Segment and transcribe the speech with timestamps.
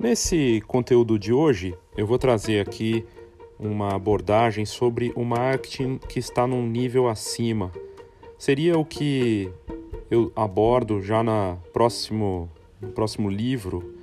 [0.00, 3.04] Nesse conteúdo de hoje, eu vou trazer aqui
[3.58, 7.70] uma abordagem sobre o marketing que está num nível acima.
[8.38, 9.52] Seria o que
[10.10, 12.48] eu abordo já na próximo,
[12.80, 13.94] no próximo livro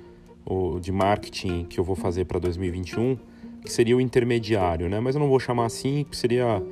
[0.80, 3.18] de marketing que eu vou fazer para 2021,
[3.64, 5.00] que seria o intermediário, né?
[5.00, 6.62] Mas eu não vou chamar assim, seria,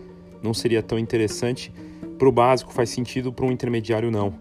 [0.41, 1.73] não seria tão interessante.
[2.17, 4.35] Para o básico faz sentido, para um intermediário não.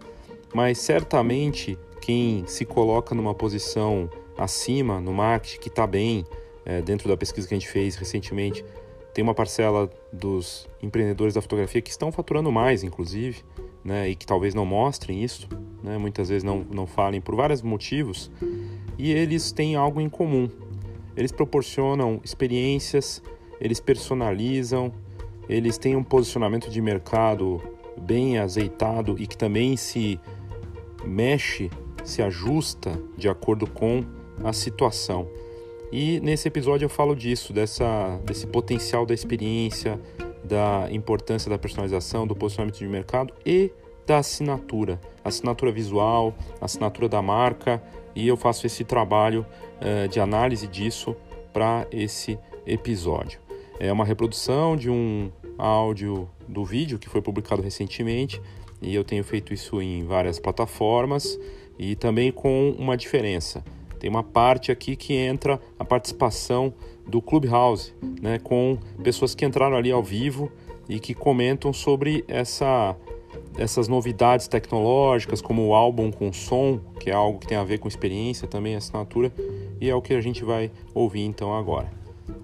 [0.54, 6.24] Mas certamente quem se coloca numa posição acima no marketing, que está bem,
[6.64, 8.64] é, dentro da pesquisa que a gente fez recentemente,
[9.14, 13.42] tem uma parcela dos empreendedores da fotografia que estão faturando mais, inclusive,
[13.82, 15.48] né, e que talvez não mostrem isso,
[15.82, 18.30] né, muitas vezes não, não falem por vários motivos,
[18.98, 20.50] e eles têm algo em comum.
[21.16, 23.22] Eles proporcionam experiências,
[23.58, 24.92] eles personalizam,
[25.48, 27.62] eles têm um posicionamento de mercado
[27.96, 30.20] bem azeitado e que também se
[31.04, 31.70] mexe,
[32.04, 34.04] se ajusta de acordo com
[34.42, 35.28] a situação.
[35.92, 40.00] E nesse episódio eu falo disso, dessa, desse potencial da experiência,
[40.44, 43.70] da importância da personalização, do posicionamento de mercado e
[44.06, 47.82] da assinatura, assinatura visual, assinatura da marca,
[48.14, 49.44] e eu faço esse trabalho
[49.80, 51.14] uh, de análise disso
[51.52, 53.40] para esse episódio.
[53.78, 58.40] É uma reprodução de um áudio do vídeo que foi publicado recentemente
[58.80, 61.38] e eu tenho feito isso em várias plataformas
[61.78, 63.64] e também com uma diferença.
[64.06, 66.72] Tem uma parte aqui que entra a participação
[67.04, 70.48] do Clubhouse, né, com pessoas que entraram ali ao vivo
[70.88, 72.94] e que comentam sobre essa,
[73.58, 77.78] essas novidades tecnológicas, como o álbum com som, que é algo que tem a ver
[77.78, 79.32] com experiência também, assinatura,
[79.80, 81.90] e é o que a gente vai ouvir então agora.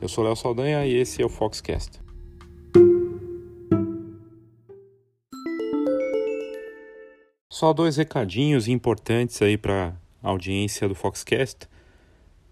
[0.01, 2.01] Eu sou Léo Saldanha e esse é o Foxcast.
[7.49, 11.69] Só dois recadinhos importantes aí para audiência do Foxcast.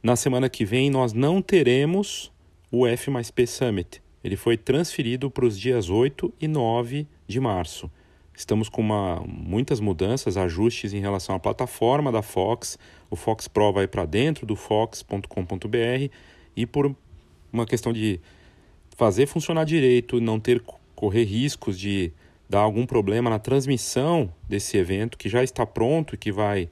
[0.03, 2.33] Na semana que vem nós não teremos
[2.71, 4.03] o F mais P Summit.
[4.23, 7.91] Ele foi transferido para os dias 8 e 9 de março.
[8.35, 12.79] Estamos com uma, muitas mudanças, ajustes em relação à plataforma da Fox.
[13.11, 16.11] O Fox Pro vai para dentro do fox.com.br
[16.57, 16.95] e por
[17.53, 18.21] uma questão de
[18.97, 20.63] fazer funcionar direito, não ter
[20.95, 22.13] correr riscos de
[22.49, 26.69] dar algum problema na transmissão desse evento que já está pronto e que vai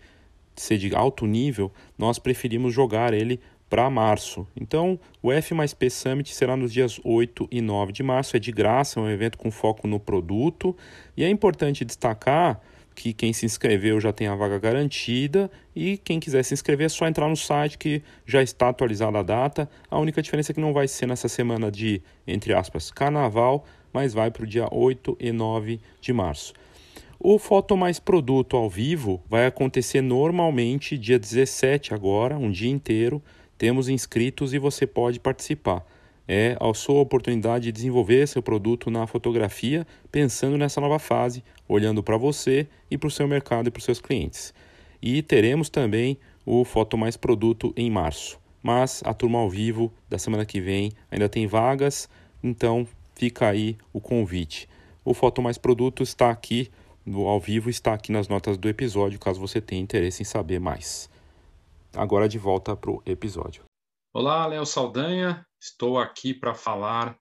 [0.61, 4.47] ser de alto nível, nós preferimos jogar ele para março.
[4.59, 8.41] Então, o F mais P Summit será nos dias 8 e 9 de março, é
[8.41, 10.75] de graça, é um evento com foco no produto,
[11.17, 12.61] e é importante destacar
[12.99, 16.89] que quem se inscreveu já tem a vaga garantida e quem quiser se inscrever é
[16.89, 19.71] só entrar no site que já está atualizada a data.
[19.89, 24.13] A única diferença é que não vai ser nessa semana de, entre aspas, carnaval, mas
[24.13, 26.53] vai para o dia 8 e 9 de março.
[27.21, 33.21] O Foto Mais Produto ao vivo vai acontecer normalmente dia 17 agora, um dia inteiro.
[33.59, 35.85] Temos inscritos e você pode participar.
[36.29, 42.05] É a sua oportunidade de desenvolver seu produto na fotografia, pensando nessa nova fase, olhando
[42.05, 44.55] para você e para o seu mercado e para os seus clientes.
[45.03, 48.39] E teremos também o Foto Mais Produto em março.
[48.63, 52.09] Mas a turma ao vivo da semana que vem ainda tem vagas,
[52.45, 52.87] então
[53.17, 54.69] fica aí o convite.
[55.05, 56.71] O Foto Mais Produto está aqui
[57.09, 60.61] no ao vivo, está aqui nas notas do episódio, caso você tenha interesse em saber
[60.61, 61.09] mais.
[61.97, 63.65] Agora de volta para o episódio.
[64.13, 65.45] Olá, Léo Saldanha.
[65.61, 67.19] Estou aqui para falar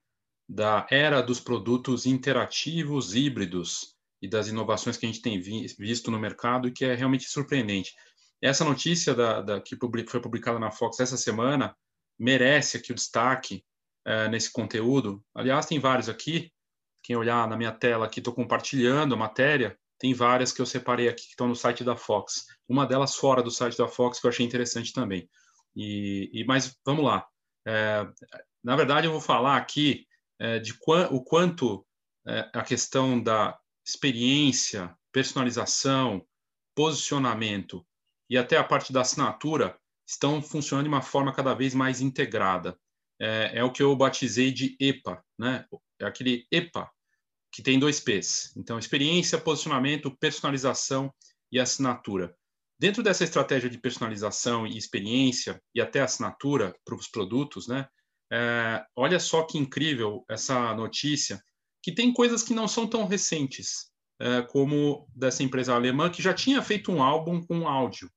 [0.48, 6.20] da era dos produtos interativos híbridos e das inovações que a gente tem visto no
[6.20, 7.94] mercado e que é realmente surpreendente.
[8.42, 9.78] Essa notícia da, da que
[10.08, 11.76] foi publicada na Fox essa semana
[12.20, 13.64] merece aqui o destaque
[14.06, 15.24] é, nesse conteúdo.
[15.34, 16.52] Aliás, tem vários aqui.
[17.08, 19.80] Quem olhar na minha tela aqui, estou compartilhando a matéria.
[19.98, 22.48] Tem várias que eu separei aqui que estão no site da Fox.
[22.68, 25.30] Uma delas fora do site da Fox que eu achei interessante também.
[25.74, 27.26] E, e mas vamos lá.
[27.66, 28.06] É,
[28.62, 30.06] na verdade, eu vou falar aqui
[30.38, 30.78] é, de
[31.10, 31.88] o quanto
[32.28, 33.58] é, a questão da
[33.88, 36.28] experiência, personalização,
[36.76, 37.88] posicionamento
[38.30, 42.78] e até a parte da assinatura estão funcionando de uma forma cada vez mais integrada
[43.18, 45.66] é, é, o que eu batizei de EPA, né?
[46.02, 46.92] É aquele EPA
[47.52, 48.54] que tem dois P's.
[48.56, 51.14] Então, experiência, posicionamento, personalização
[51.52, 52.36] e assinatura.
[52.80, 57.88] Dentro dessa estratégia de personalização e experiência e até assinatura para os produtos, né?
[58.32, 61.42] É, olha só que incrível essa notícia,
[61.82, 63.90] que tem coisas que não são tão recentes,
[64.20, 68.12] é, como dessa empresa alemã que já tinha feito um álbum com áudio.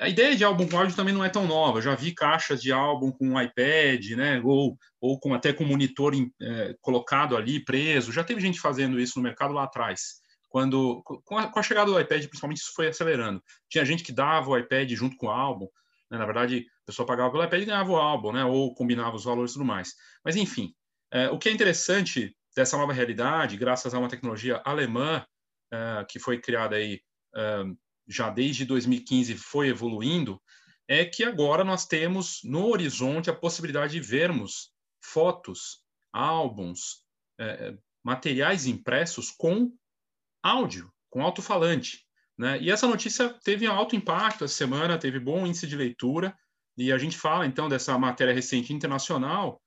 [0.00, 1.82] A ideia de álbum com áudio também não é tão nova.
[1.82, 4.40] Já vi caixas de álbum com iPad, né?
[4.44, 8.12] Ou, ou com, até com monitor é, colocado ali, preso.
[8.12, 10.20] Já teve gente fazendo isso no mercado lá atrás.
[10.48, 13.42] Quando, com a, com a, chegada do iPad, principalmente, isso foi acelerando.
[13.68, 15.66] Tinha gente que dava o iPad junto com o álbum.
[16.10, 16.16] Né?
[16.16, 18.44] Na verdade, a pessoa pagava pelo iPad e ganhava o álbum, né?
[18.44, 19.94] ou combinava os valores e tudo mais.
[20.24, 20.72] Mas, enfim,
[21.12, 25.24] é, o que é interessante dessa nova realidade, graças a uma tecnologia alemã
[25.72, 27.00] é, que foi criada aí
[27.34, 27.64] é,
[28.08, 30.40] já desde 2015, foi evoluindo,
[30.88, 34.72] é que agora nós temos no horizonte a possibilidade de vermos
[35.02, 35.82] fotos,
[36.12, 37.04] álbuns,
[37.38, 39.70] é, materiais impressos com
[40.42, 42.06] áudio, com alto-falante.
[42.38, 42.58] Né?
[42.62, 46.34] E essa notícia teve alto impacto essa semana, teve bom índice de leitura,
[46.76, 49.60] e a gente fala então dessa matéria recente internacional,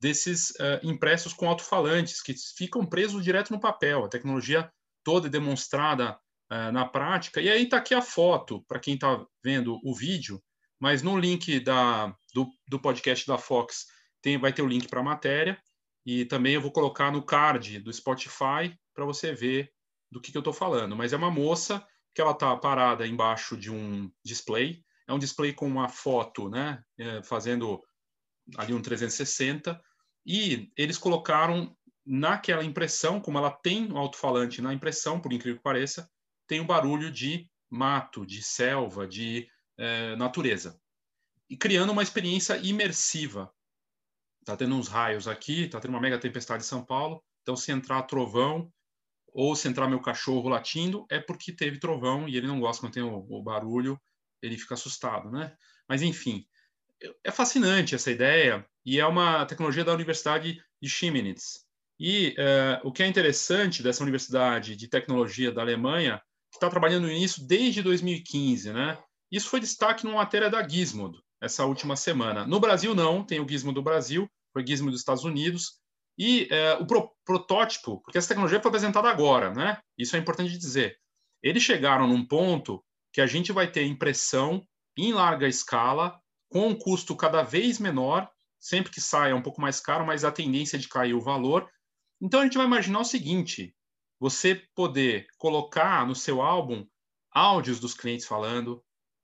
[0.00, 4.04] desses uh, impressos com alto-falantes, que ficam presos direto no papel.
[4.04, 4.70] A tecnologia
[5.04, 6.18] toda é demonstrada
[6.50, 7.40] uh, na prática.
[7.40, 10.42] E aí está aqui a foto, para quem está vendo o vídeo,
[10.78, 13.86] mas no link da, do, do podcast da Fox
[14.20, 15.60] tem, vai ter o link para a matéria.
[16.04, 19.72] E também eu vou colocar no card do Spotify para você ver
[20.10, 20.94] do que, que eu estou falando.
[20.94, 21.84] Mas é uma moça
[22.14, 24.82] que ela está parada embaixo de um display.
[25.08, 27.82] É um display com uma foto, né, é, fazendo
[28.56, 29.80] ali um 360.
[30.24, 35.62] E eles colocaram naquela impressão, como ela tem um alto-falante na impressão, por incrível que
[35.62, 36.08] pareça,
[36.46, 39.48] tem um barulho de mato, de selva, de
[39.78, 40.80] é, natureza.
[41.48, 43.52] E criando uma experiência imersiva.
[44.44, 47.22] Tá tendo uns raios aqui, tá tendo uma mega tempestade em São Paulo.
[47.42, 48.72] Então, se entrar trovão
[49.26, 52.94] ou se entrar meu cachorro latindo, é porque teve trovão e ele não gosta quando
[52.94, 54.00] tem o, o barulho,
[54.40, 55.54] ele fica assustado, né?
[55.88, 56.46] Mas, enfim,
[57.24, 61.66] é fascinante essa ideia e é uma tecnologia da Universidade de Chemnitz.
[61.98, 66.22] E uh, o que é interessante dessa Universidade de Tecnologia da Alemanha,
[66.52, 68.98] está trabalhando nisso desde 2015, né?
[69.30, 72.46] Isso foi destaque numa matéria da Gizmodo, essa última semana.
[72.46, 75.80] No Brasil, não, tem o Gizmo do Brasil, foi o Gizmo dos Estados Unidos,
[76.18, 79.78] e é, o pro, protótipo, porque essa tecnologia foi apresentada agora, né?
[79.98, 80.96] Isso é importante dizer.
[81.42, 82.82] Eles chegaram num ponto
[83.12, 84.66] que a gente vai ter impressão
[84.96, 86.18] em larga escala,
[86.50, 88.28] com um custo cada vez menor,
[88.58, 91.20] sempre que saia é um pouco mais caro, mas a tendência é de cair o
[91.20, 91.68] valor.
[92.20, 93.75] Então a gente vai imaginar o seguinte:
[94.18, 96.86] você poder colocar no seu álbum
[97.30, 98.82] áudios dos clientes falando,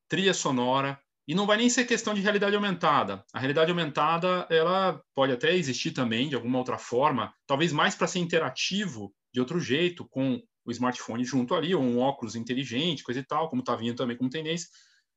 [0.08, 3.24] trilha sonora, e não vai nem ser questão de realidade aumentada.
[3.32, 8.06] A realidade aumentada, ela pode até existir também de alguma outra forma, talvez mais para
[8.06, 13.20] ser interativo de outro jeito, com o smartphone junto ali, ou um óculos inteligente, coisa
[13.20, 14.68] e tal, como está vindo também como tendência.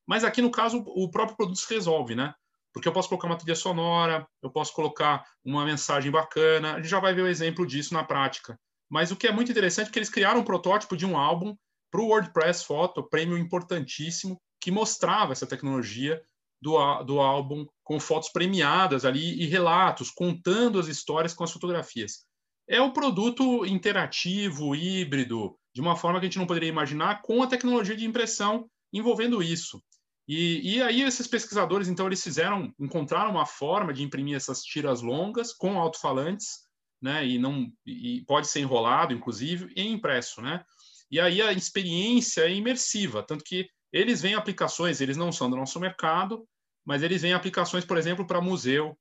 [0.08, 2.34] Mas aqui, no caso, o próprio produto se resolve, né?
[2.72, 6.90] Porque eu posso colocar uma trilha sonora, eu posso colocar uma mensagem bacana, a gente
[6.90, 8.60] já vai ver o exemplo disso na prática.
[8.96, 11.54] Mas o que é muito interessante é que eles criaram um protótipo de um álbum
[11.92, 16.24] para o WordPress Photo, prêmio importantíssimo, que mostrava essa tecnologia
[16.62, 22.24] do, do álbum com fotos premiadas ali e relatos, contando as histórias com as fotografias.
[22.70, 27.44] É um produto interativo, híbrido, de uma forma que a gente não poderia imaginar, com
[27.44, 29.84] a tecnologia de impressão envolvendo isso.
[30.26, 35.02] E, e aí esses pesquisadores, então, eles fizeram, encontraram uma forma de imprimir essas tiras
[35.02, 36.65] longas com alto-falantes,
[37.02, 40.64] né, e não e pode ser enrolado, inclusive, e impresso, né?
[41.10, 45.56] E aí a experiência é imersiva, tanto que eles veem aplicações, eles não são do
[45.56, 46.48] nosso mercado,
[46.86, 48.98] mas eles veem aplicações, por exemplo, para museu,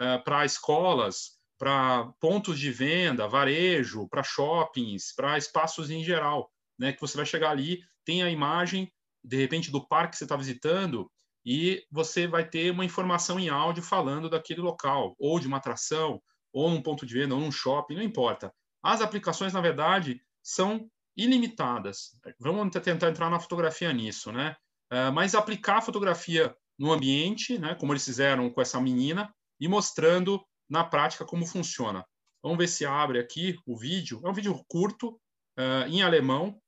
[0.00, 6.92] eh, para escolas, para pontos de venda, varejo, para shoppings, para espaços em geral, né?
[6.92, 8.90] Que você vai chegar ali, tem a imagem,
[9.22, 11.10] de repente, do parque que você está visitando
[11.44, 16.22] e você vai ter uma informação em áudio falando daquele local, ou de uma atração,
[16.52, 18.52] ou um ponto de venda, ou um shopping, não importa.
[18.82, 22.16] As aplicações, na verdade, são ilimitadas.
[22.38, 24.56] Vamos tentar entrar na fotografia nisso, né?
[24.92, 29.66] Uh, mas aplicar a fotografia no ambiente, né, como eles fizeram com essa menina, e
[29.66, 30.40] mostrando
[30.70, 32.06] na prática como funciona.
[32.42, 34.20] Vamos ver se abre aqui o vídeo.
[34.24, 35.20] É um vídeo curto,
[35.58, 36.58] uh, em alemão,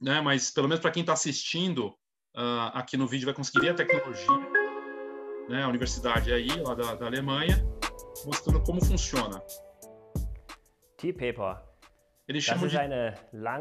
[0.00, 1.88] né, mas pelo menos para quem está assistindo
[2.34, 4.38] uh, aqui no vídeo vai conseguir ver a tecnologia.
[5.48, 7.62] Né, a universidade aí, lá da, da Alemanha,
[8.24, 9.42] mostrando como funciona.
[10.96, 11.58] T-Paper
[12.26, 12.76] eles chamam, de,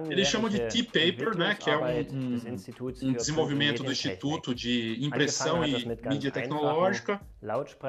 [0.10, 5.66] eles chamam de T-Paper, né, que é um, um, um desenvolvimento do Instituto de Impressão
[5.66, 7.20] e Mídia Tecnológica.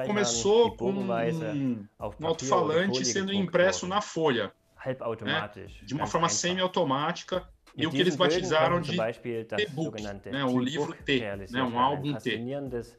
[0.05, 1.87] Começou com um, um
[2.27, 4.51] alto-falante sendo impresso na folha,
[5.21, 5.49] né,
[5.81, 11.19] de uma forma semi-automática, e o que eles batizaram de T-Book, né, o livro T,
[11.51, 12.39] né, um álbum T.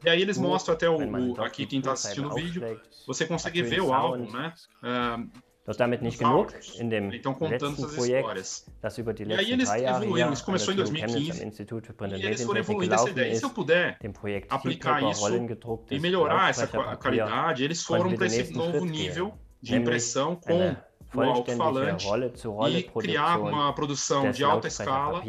[0.04, 3.62] E aí eles mostram até o, o aqui quem está assistindo o vídeo, você consegue
[3.62, 4.52] ver o álbum, né?
[4.82, 6.52] Uh, Doch damit nicht genug.
[6.78, 11.40] In dem letzten Projekt, das über die letzten drei Jahre hier an der TU Chemnitz
[11.40, 13.44] am Institut für Print Medientechnik gelaufen ist,
[14.00, 16.00] dem Projekt Paper Rollen gedrucktes
[17.00, 20.76] qualidade, eles foram para esse novo nível de impressão com
[21.16, 22.06] o alto-falante
[22.70, 25.22] e criar uma produção de alta escala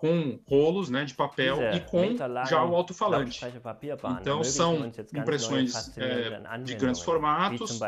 [0.00, 2.16] com rolos né, de papel e com
[2.46, 3.38] já o alto-falante.
[4.22, 7.78] Então, são impressões é, de grandes formatos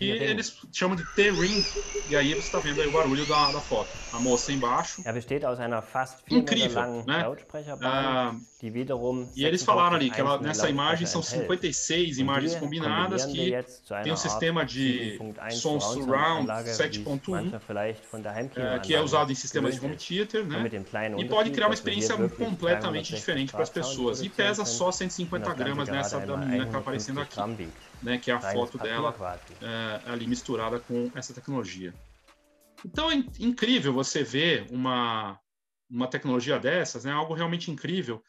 [0.00, 1.64] e eles chamam de T-Ring,
[2.08, 3.88] e aí você está vendo o barulho da, da foto.
[4.12, 5.02] A moça embaixo.
[6.34, 7.20] Incrível, né?
[7.82, 8.34] Ah,
[9.36, 13.50] e eles falaram ali que ela, nessa imagem são 56 imagens combinadas que
[14.02, 15.18] tem um sistema de
[15.50, 17.50] som surround 7.1
[18.56, 20.56] é, que é usado em sistemas de home theater, né?
[21.36, 24.22] Pode criar uma experiência completamente diferente para as pessoas.
[24.22, 27.68] E pesa só 150 gramas nessa da menina que está aparecendo aqui,
[28.02, 28.16] né?
[28.16, 29.14] Que é a foto dela
[29.60, 31.92] é, ali misturada com essa tecnologia.
[32.82, 35.38] Então é incrível você ver uma,
[35.90, 37.12] uma tecnologia dessas, né?
[37.12, 38.22] Algo realmente incrível.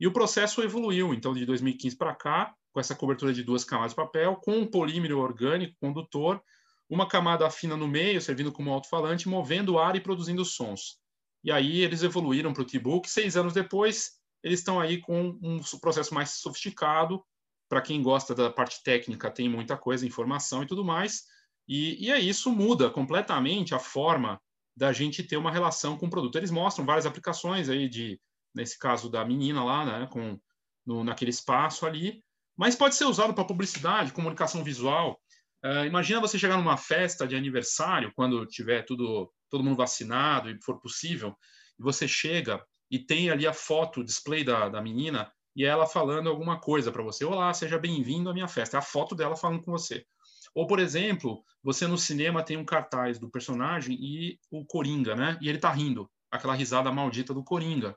[0.00, 3.92] E o processo evoluiu, então, de 2015 para cá, com essa cobertura de duas camadas
[3.92, 6.42] de papel, com um polímero orgânico condutor,
[6.90, 10.98] uma camada fina no meio, servindo como alto-falante, movendo o ar e produzindo sons.
[11.42, 13.08] E aí eles evoluíram para o T-Book.
[13.08, 17.22] Seis anos depois, eles estão aí com um processo mais sofisticado.
[17.68, 21.24] Para quem gosta da parte técnica, tem muita coisa, informação e tudo mais.
[21.68, 24.40] E, e é isso muda completamente a forma
[24.74, 26.36] da gente ter uma relação com o produto.
[26.36, 28.18] Eles mostram várias aplicações aí de,
[28.54, 30.38] nesse caso da menina lá, né, com
[30.86, 32.24] no, naquele espaço ali,
[32.56, 35.20] mas pode ser usado para publicidade, comunicação visual.
[35.62, 40.58] Uh, imagina você chegar numa festa de aniversário, quando tiver tudo, todo mundo vacinado e
[40.62, 41.36] for possível,
[41.78, 45.86] e você chega e tem ali a foto, o display da, da menina, e ela
[45.86, 47.24] falando alguma coisa para você.
[47.24, 48.76] Olá, seja bem-vindo à minha festa.
[48.76, 50.06] É a foto dela falando com você.
[50.54, 55.38] Ou, por exemplo, você no cinema tem um cartaz do personagem e o Coringa, né?
[55.40, 57.96] E ele tá rindo, aquela risada maldita do Coringa.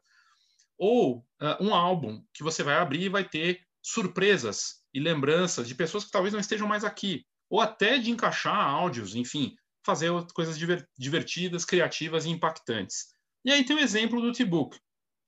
[0.77, 5.75] Ou uh, um álbum que você vai abrir e vai ter surpresas e lembranças de
[5.75, 10.57] pessoas que talvez não estejam mais aqui ou até de encaixar áudios, enfim, fazer coisas
[10.97, 13.07] divertidas, criativas e impactantes.
[13.43, 14.79] E aí tem o exemplo do T-Book,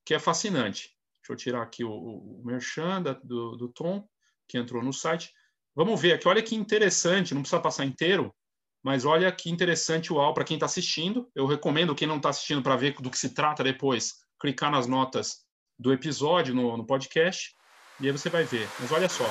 [0.06, 0.96] que é fascinante.
[1.22, 4.08] Deixa eu tirar aqui o, o merchan da, do, do Tom,
[4.48, 5.32] que entrou no site.
[5.76, 8.34] Vamos ver aqui, olha que interessante, não precisa passar inteiro,
[8.84, 11.30] mas olha que interessante o AL para quem está assistindo.
[11.34, 14.86] Eu recomendo quem não está assistindo para ver do que se trata depois, clicar nas
[14.86, 15.38] notas
[15.80, 17.56] do episódio no, no podcast,
[18.00, 18.68] e aí você vai ver.
[18.80, 19.26] Mas olha só.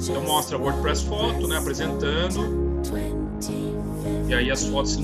[0.00, 2.61] Então mostra a WordPress foto, né, apresentando.
[4.30, 4.96] Aí as fotos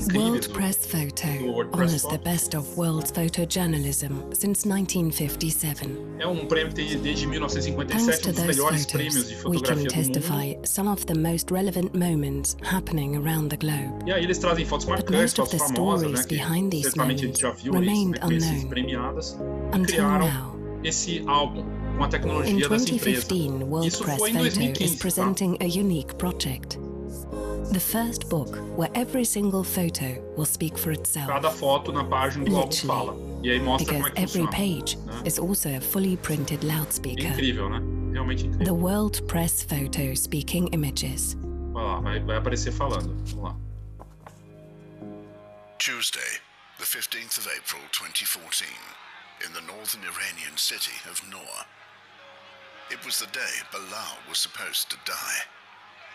[0.47, 1.27] Press Photo
[1.73, 5.87] honors the best of world's photojournalism since 1957.
[6.19, 9.95] É um prêmio que tem desde 1957, um dos melhores prêmios de fotografia we can
[9.95, 14.03] testify some of the most relevant moments happening around the globe.
[14.05, 17.75] E aí eles trazem fotos marcantes, fotos famosas, né, que certamente a gente já viu
[17.75, 19.37] aí, premiadas,
[19.73, 21.63] e criaram esse álbum
[21.97, 23.27] com a tecnologia in dessa empresa.
[23.85, 24.97] Isso foi em 2015.
[24.97, 26.88] Tá?
[27.69, 27.73] A unique project.
[27.73, 31.27] The first book where every single photo will speak for itself.
[31.27, 33.15] Cada foto na página do álbum fala.
[33.41, 35.21] E aí mostra como é que every page né?
[35.25, 37.27] is also a fully printed loudspeaker.
[37.27, 37.79] É incrível, né?
[38.11, 38.65] Realmente incrível.
[38.65, 41.37] The World Press Photo Speaking Images.
[41.71, 43.15] Vai lá, vai, vai aparecer falando.
[43.25, 43.55] Vamos lá.
[45.77, 46.41] Tuesday,
[46.77, 48.67] the 15th of April 2014,
[49.45, 51.65] in the northern Iranian city of Noor.
[52.91, 55.41] It was the day Bilal was supposed to die,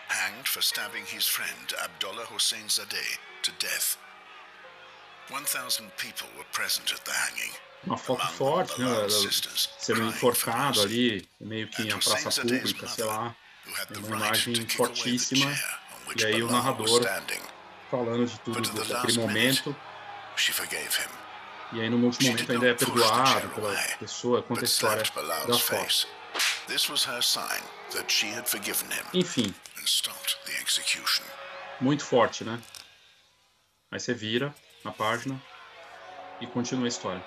[0.09, 3.97] hanged for stabbing his friend Abdullah Zadeh to death.
[5.29, 7.51] 1,000 people were present at the hanging.
[7.85, 8.87] Uma foto forte, né?
[9.79, 13.35] Sendo enforcado ali, meio que em praça pública, sei lá.
[13.97, 15.51] Uma imagem fortíssima.
[16.15, 17.01] E aí o narrador
[17.89, 19.75] falando de tudo daquele momento.
[21.73, 25.03] E aí no último momento ainda é perdoado pela pessoa, conta a história
[25.47, 26.07] da foto.
[29.13, 29.53] Enfim.
[31.79, 32.61] Muito forte, né?
[33.91, 35.41] Aí você vira na página
[36.41, 37.23] e continua a história.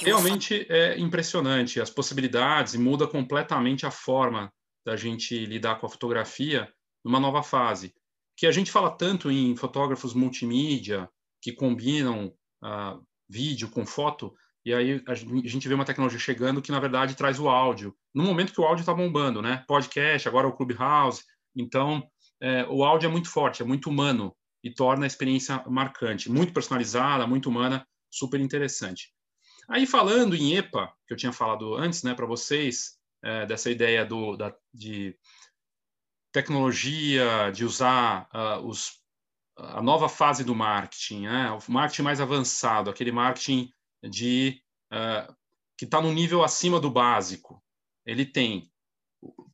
[0.00, 4.52] Realmente é impressionante as possibilidades e muda completamente a forma
[4.86, 6.72] da gente lidar com a fotografia
[7.04, 7.92] numa nova fase.
[8.36, 11.08] Que a gente fala tanto em fotógrafos multimídia
[11.42, 14.34] que combinam uh, vídeo com foto,
[14.68, 17.96] e aí a gente vê uma tecnologia chegando que, na verdade, traz o áudio.
[18.14, 19.64] No momento que o áudio está bombando, né?
[19.66, 21.24] Podcast, agora o Clubhouse.
[21.56, 22.06] Então,
[22.38, 26.52] é, o áudio é muito forte, é muito humano e torna a experiência marcante, muito
[26.52, 29.10] personalizada, muito humana, super interessante.
[29.70, 34.04] Aí, falando em EPA, que eu tinha falado antes, né, para vocês, é, dessa ideia
[34.04, 35.16] do, da, de
[36.30, 39.00] tecnologia, de usar uh, os,
[39.56, 43.72] a nova fase do marketing, né, o marketing mais avançado, aquele marketing
[44.02, 44.62] de
[44.92, 45.34] uh,
[45.76, 47.62] que está no nível acima do básico.
[48.04, 48.70] Ele tem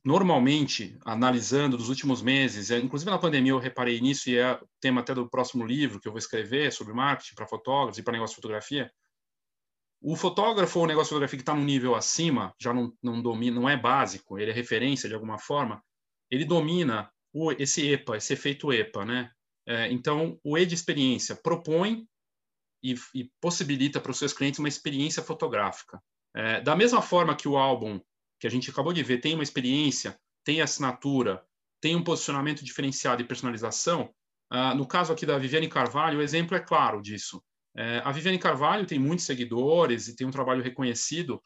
[0.03, 5.01] normalmente, analisando dos últimos meses, é, inclusive na pandemia eu reparei nisso, e é tema
[5.01, 8.35] até do próximo livro que eu vou escrever sobre marketing para fotógrafos e para negócio
[8.35, 8.91] de fotografia,
[10.01, 13.59] o fotógrafo ou negócio de fotografia que está num nível acima, já não, não domina,
[13.59, 15.83] não é básico, ele é referência de alguma forma,
[16.29, 19.31] ele domina o, esse EPA, esse efeito EPA, né?
[19.67, 22.07] É, então, o E de experiência propõe
[22.91, 25.99] e, e possibilita para os seus clientes uma experiência fotográfica.
[26.35, 27.99] É, da mesma forma que o álbum
[28.39, 31.43] que a gente acabou de ver tem uma experiência, tem assinatura,
[31.81, 34.13] tem um posicionamento diferenciado e personalização,
[34.53, 37.41] uh, no caso aqui da Viviane Carvalho, o exemplo é claro disso.
[37.77, 41.41] É, a Viviane Carvalho tem muitos seguidores e tem um trabalho reconhecido,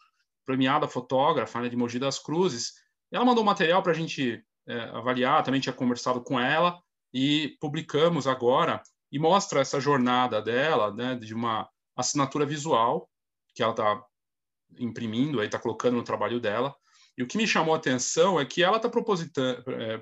[0.45, 2.73] premiada fotógrafa né, de Mogi das Cruzes.
[3.11, 6.79] Ela mandou material para a gente é, avaliar, também tinha conversado com ela
[7.13, 13.09] e publicamos agora e mostra essa jornada dela, né, de uma assinatura visual
[13.53, 14.03] que ela está
[14.77, 16.75] imprimindo, aí está colocando no trabalho dela.
[17.17, 20.01] E o que me chamou a atenção é que ela está propositando, é,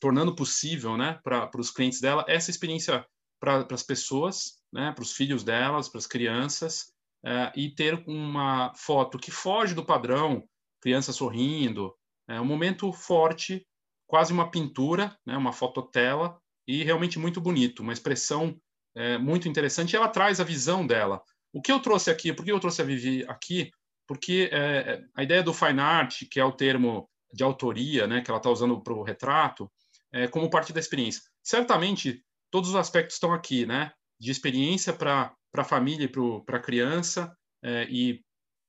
[0.00, 3.06] tornando possível, né, para os clientes dela essa experiência
[3.38, 6.92] para as pessoas, né, para os filhos delas, para as crianças,
[7.24, 10.48] é, e ter uma foto que foge do padrão,
[10.80, 11.94] criança sorrindo,
[12.28, 13.66] é um momento forte,
[14.06, 18.58] quase uma pintura, né, uma fototela, e realmente muito bonito, uma expressão
[18.94, 19.92] é, muito interessante.
[19.92, 21.22] E ela traz a visão dela.
[21.52, 23.70] O que eu trouxe aqui, por que eu trouxe a Vivi aqui?
[24.06, 28.30] Porque é, a ideia do fine art, que é o termo de autoria, né, que
[28.30, 29.70] ela está usando para o retrato,
[30.12, 31.22] é, como parte da experiência.
[31.42, 33.92] Certamente todos os aspectos estão aqui, né?
[34.18, 38.24] De experiência para a família e para a criança é, e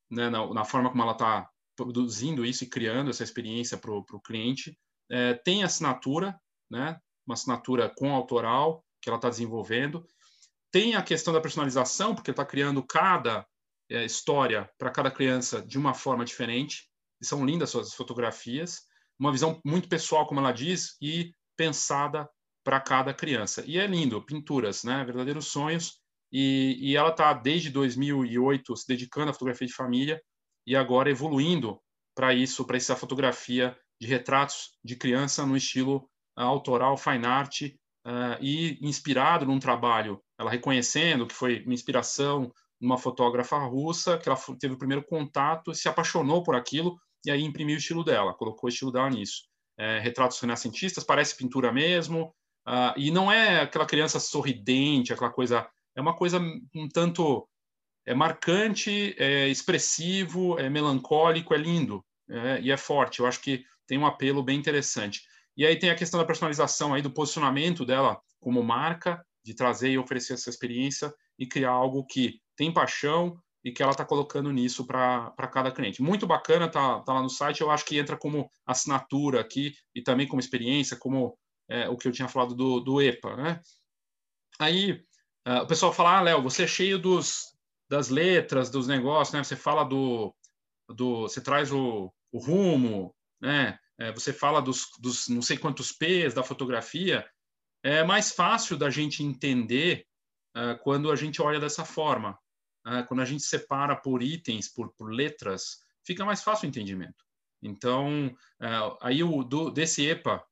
[0.10, 4.22] né, na, na, forma como ela está produzindo isso e criando essa experiência para o
[4.22, 4.78] cliente.
[5.10, 6.38] É, tem assinatura,
[6.70, 7.00] né?
[7.28, 10.06] Uma assinatura com autoral que ela está desenvolvendo.
[10.72, 13.46] Tem a questão da personalização, porque está criando cada
[13.90, 16.90] é, história para cada criança de uma forma diferente.
[17.22, 18.82] E são lindas suas fotografias.
[19.20, 22.30] Uma visão muito pessoal, como ela diz, e pensada
[22.64, 23.64] para cada criança.
[23.66, 25.04] E é lindo, pinturas, né?
[25.06, 26.00] Verdadeiros sonhos.
[26.32, 30.22] E, e ela está desde 2008 se dedicando à fotografia de família
[30.66, 31.80] e agora evoluindo
[32.14, 36.10] para isso, para essa fotografia de retratos de criança no estilo
[36.44, 42.98] autoral, fine art, uh, e inspirado num trabalho, ela reconhecendo que foi uma inspiração numa
[42.98, 46.96] fotógrafa russa, que ela teve o primeiro contato, se apaixonou por aquilo
[47.26, 49.44] e aí imprimiu o estilo dela, colocou o estilo dela nisso.
[49.80, 52.34] É, retratos renascentistas, parece pintura mesmo,
[52.68, 55.66] Uh, e não é aquela criança sorridente, aquela coisa.
[55.96, 56.38] É uma coisa
[56.76, 57.48] um tanto
[58.06, 63.20] é marcante, é expressivo, é melancólico, é lindo é, e é forte.
[63.20, 65.22] Eu acho que tem um apelo bem interessante.
[65.58, 69.90] E aí tem a questão da personalização aí do posicionamento dela como marca, de trazer
[69.90, 74.52] e oferecer essa experiência e criar algo que tem paixão e que ela está colocando
[74.52, 76.02] nisso para cada cliente.
[76.02, 77.62] Muito bacana, tá, tá lá no site.
[77.62, 81.38] Eu acho que entra como assinatura aqui e também como experiência, como
[81.70, 83.62] é, o que eu tinha falado do, do EPA, né?
[84.60, 84.92] Aí
[85.48, 87.54] uh, o pessoal fala, ah, Léo, você é cheio dos,
[87.90, 89.44] das letras, dos negócios, né?
[89.44, 90.34] Você fala do,
[90.88, 93.78] do você traz o, o rumo, né?
[94.00, 97.28] É, você fala dos, dos não sei quantos P's da fotografia.
[97.84, 100.06] É mais fácil da gente entender
[100.56, 102.38] uh, quando a gente olha dessa forma.
[102.86, 107.26] Uh, quando a gente separa por itens, por, por letras, fica mais fácil o entendimento.
[107.62, 108.28] Então,
[108.62, 110.44] uh, aí o do, desse EPA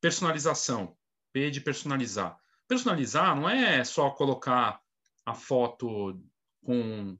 [0.00, 0.96] Personalização.
[1.32, 2.36] P de personalizar.
[2.66, 4.80] Personalizar não é só colocar
[5.24, 6.20] a foto
[6.64, 7.16] com,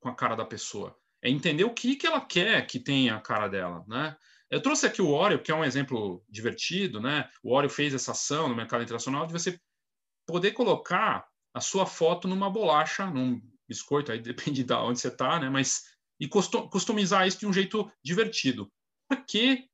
[0.00, 0.98] com a cara da pessoa.
[1.22, 4.16] É entender o que, que ela quer que tenha a cara dela, né?
[4.50, 7.28] Eu trouxe aqui o Oreo, que é um exemplo divertido, né?
[7.42, 9.60] O Oreo fez essa ação no mercado internacional de você
[10.26, 15.38] poder colocar a sua foto numa bolacha, num biscoito, aí depende de onde você está,
[15.38, 15.50] né?
[15.50, 15.82] Mas
[16.20, 18.70] e customizar isso de um jeito divertido.
[19.08, 19.68] Por que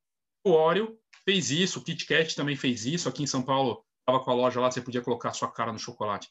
[0.45, 3.09] o Oreo fez isso, o Kit Kat também fez isso.
[3.09, 5.73] Aqui em São Paulo, estava com a loja lá, você podia colocar a sua cara
[5.73, 6.29] no chocolate.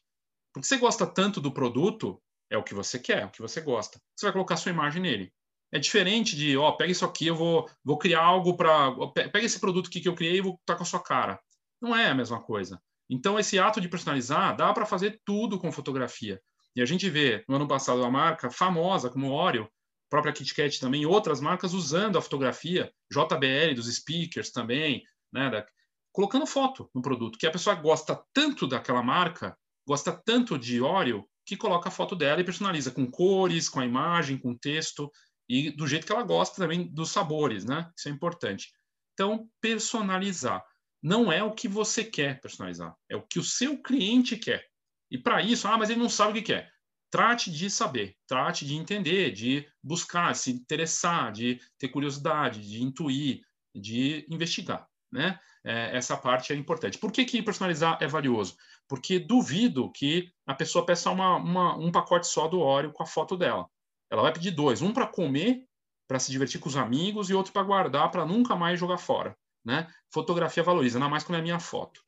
[0.53, 3.59] Porque você gosta tanto do produto, é o que você quer, é o que você
[3.59, 3.99] gosta.
[4.15, 5.33] Você vai colocar a sua imagem nele.
[5.75, 8.93] É diferente de, ó, pega isso aqui, eu vou, vou criar algo para.
[9.13, 11.37] Pega esse produto aqui que eu criei e vou estar com a sua cara.
[11.81, 12.81] Não é a mesma coisa.
[13.09, 16.41] Então, esse ato de personalizar dá para fazer tudo com fotografia.
[16.77, 19.67] E a gente vê, no ano passado, uma marca famosa como Oreo
[20.09, 25.67] própria KitKat também, outras marcas usando a fotografia, JBL dos speakers também, né, da,
[26.13, 31.27] colocando foto no produto, que a pessoa gosta tanto daquela marca, gosta tanto de Oreo,
[31.45, 35.11] que coloca a foto dela e personaliza com cores, com a imagem, com texto
[35.47, 37.91] e do jeito que ela gosta também dos sabores, né?
[37.97, 38.71] Isso é importante.
[39.13, 40.63] Então, personalizar
[41.01, 44.65] não é o que você quer personalizar, é o que o seu cliente quer.
[45.11, 46.73] E para isso, ah, mas ele não sabe o que quer
[47.15, 53.39] trate de saber, trate de entender, de buscar, se interessar, de ter curiosidade, de intuir
[53.75, 55.39] de investigar, né?
[55.63, 56.97] É, essa parte é importante.
[56.97, 58.55] Por que, que personalizar é valioso?
[58.87, 63.05] Porque duvido que a pessoa peça uma, uma, um pacote só do óleo com a
[63.05, 63.67] foto dela.
[64.15, 65.65] Ela vai pedir dois, um para comer,
[66.07, 69.37] para se divertir com os amigos, e outro para guardar, para nunca mais jogar fora.
[69.63, 69.87] Né?
[70.09, 72.01] Fotografia valoriza, ainda mais quando é minha foto.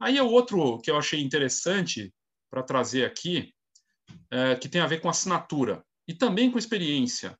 [0.00, 2.14] Aí é outro que eu achei interessante
[2.50, 3.52] para trazer aqui,
[4.30, 7.38] é, que tem a ver com assinatura e também com experiência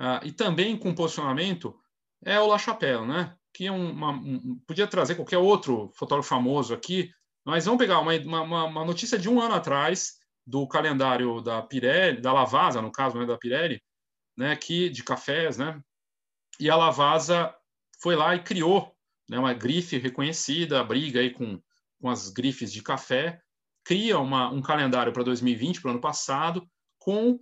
[0.00, 1.78] uh, e também com posicionamento,
[2.24, 3.36] é o La Chapelle, né?
[3.52, 7.12] Que é uma, um, podia trazer qualquer outro fotógrafo famoso aqui,
[7.44, 12.20] mas vamos pegar uma, uma, uma notícia de um ano atrás do calendário da Pirelli,
[12.20, 13.82] da Lavasa, no caso, né, da Pirelli,
[14.36, 15.80] né, que de cafés, né?
[16.58, 17.54] E a Lavasa
[18.00, 18.94] foi lá e criou
[19.28, 21.60] né, uma grife reconhecida, briga aí com,
[22.00, 23.40] com as grifes de café,
[23.84, 27.40] cria uma, um calendário para 2020, para o ano passado, com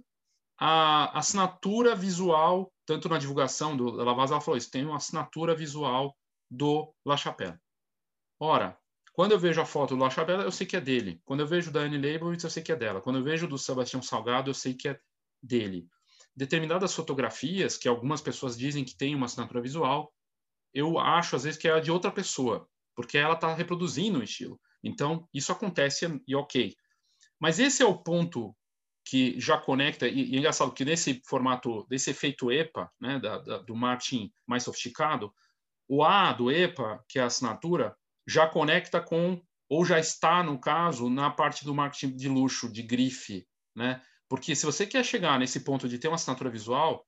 [0.59, 5.55] a assinatura visual, tanto na divulgação do La Lavasa, ela falou isso, tem uma assinatura
[5.55, 6.15] visual
[6.51, 7.59] do La Chapelle.
[8.39, 8.79] Ora,
[9.13, 11.21] quando eu vejo a foto do La Chapelle, eu sei que é dele.
[11.25, 13.01] Quando eu vejo da Anne Leibovitz, eu sei que é dela.
[13.01, 14.99] Quando eu vejo do Sebastião Salgado, eu sei que é
[15.43, 15.89] dele.
[16.35, 20.13] Determinadas fotografias, que algumas pessoas dizem que tem uma assinatura visual,
[20.73, 24.61] eu acho às vezes que é de outra pessoa, porque ela está reproduzindo o estilo.
[24.83, 26.75] Então, isso acontece e ok.
[27.39, 28.55] Mas esse é o ponto
[29.05, 33.39] que já conecta, e, e é engraçado que nesse formato, desse efeito EPA, né, da,
[33.39, 35.35] da, do marketing mais sofisticado,
[35.89, 37.97] o A do EPA, que é a assinatura,
[38.31, 42.83] já conecta com, ou já está, no caso, na parte do marketing de luxo, de
[42.83, 44.01] grife, né?
[44.29, 47.05] Porque se você quer chegar nesse ponto de ter uma assinatura visual,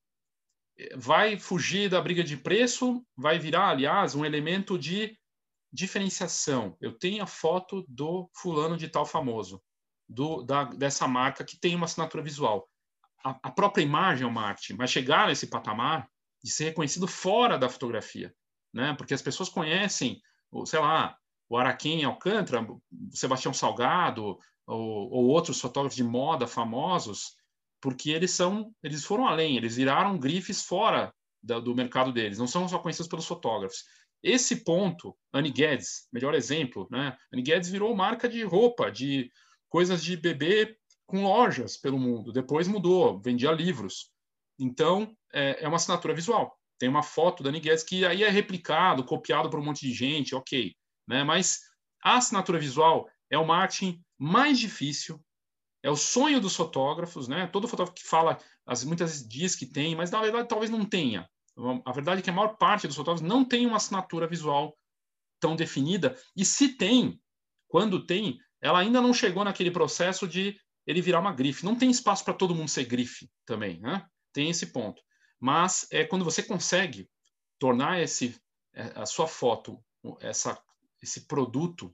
[0.95, 5.17] vai fugir da briga de preço, vai virar, aliás, um elemento de
[5.71, 6.75] diferenciação.
[6.81, 9.63] Eu tenho a foto do fulano de tal famoso,
[10.09, 12.69] do, da, dessa marca que tem uma assinatura visual.
[13.23, 16.09] A, a própria imagem é uma arte, mas chegar nesse patamar
[16.43, 18.35] de ser reconhecido fora da fotografia,
[18.73, 18.93] né?
[18.97, 20.21] Porque as pessoas conhecem,
[20.65, 21.17] sei lá,
[21.49, 27.35] o Araquém Alcântara, o Sebastião Salgado ou, ou outros fotógrafos de moda famosos,
[27.81, 32.47] porque eles são, eles foram além, eles viraram grifes fora da, do mercado deles, não
[32.47, 33.83] são só conhecidos pelos fotógrafos.
[34.23, 37.17] Esse ponto, Annie Guedes, melhor exemplo, né?
[37.31, 39.29] Annie Guedes virou marca de roupa, de
[39.67, 42.31] coisas de bebê com lojas pelo mundo.
[42.31, 44.11] Depois mudou, vendia livros.
[44.57, 46.57] Então, é, é uma assinatura visual.
[46.79, 50.35] Tem uma foto da Guedes que aí é replicado, copiado por um monte de gente,
[50.35, 50.73] ok.
[51.07, 51.23] Né?
[51.23, 51.61] Mas
[52.03, 55.23] a assinatura visual é o marketing mais difícil,
[55.81, 57.47] é o sonho dos fotógrafos, né?
[57.47, 61.29] Todo fotógrafo que fala, as, muitas diz que tem, mas na verdade talvez não tenha.
[61.85, 64.75] A verdade é que a maior parte dos fotógrafos não tem uma assinatura visual
[65.39, 67.19] tão definida, e se tem,
[67.67, 70.57] quando tem, ela ainda não chegou naquele processo de
[70.87, 71.65] ele virar uma grife.
[71.65, 74.05] Não tem espaço para todo mundo ser grife também, né?
[74.31, 75.01] Tem esse ponto.
[75.43, 77.09] Mas é quando você consegue
[77.59, 78.41] tornar esse
[78.73, 79.83] é, a sua foto,
[80.21, 80.57] essa
[81.01, 81.93] esse produto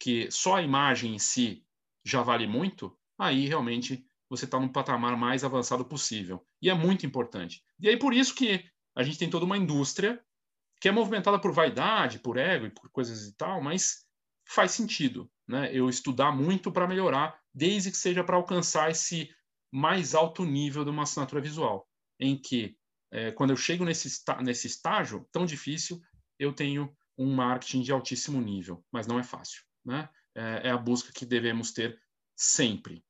[0.00, 1.64] que só a imagem em si
[2.04, 6.44] já vale muito, aí realmente você está no patamar mais avançado possível.
[6.60, 7.62] E é muito importante.
[7.78, 10.20] E aí por isso que a gente tem toda uma indústria
[10.80, 14.04] que é movimentada por vaidade, por ego e por coisas e tal, mas
[14.44, 15.70] faz sentido, né?
[15.72, 19.32] Eu estudar muito para melhorar, desde que seja para alcançar esse
[19.70, 21.88] mais alto nível de uma assinatura visual,
[22.22, 22.76] em que
[23.10, 24.08] é, quando eu chego nesse,
[24.42, 26.00] nesse estágio tão difícil,
[26.38, 30.08] eu tenho um marketing de altíssimo nível, mas não é fácil, né?
[30.34, 32.00] É, é a busca que devemos ter
[32.34, 33.04] sempre.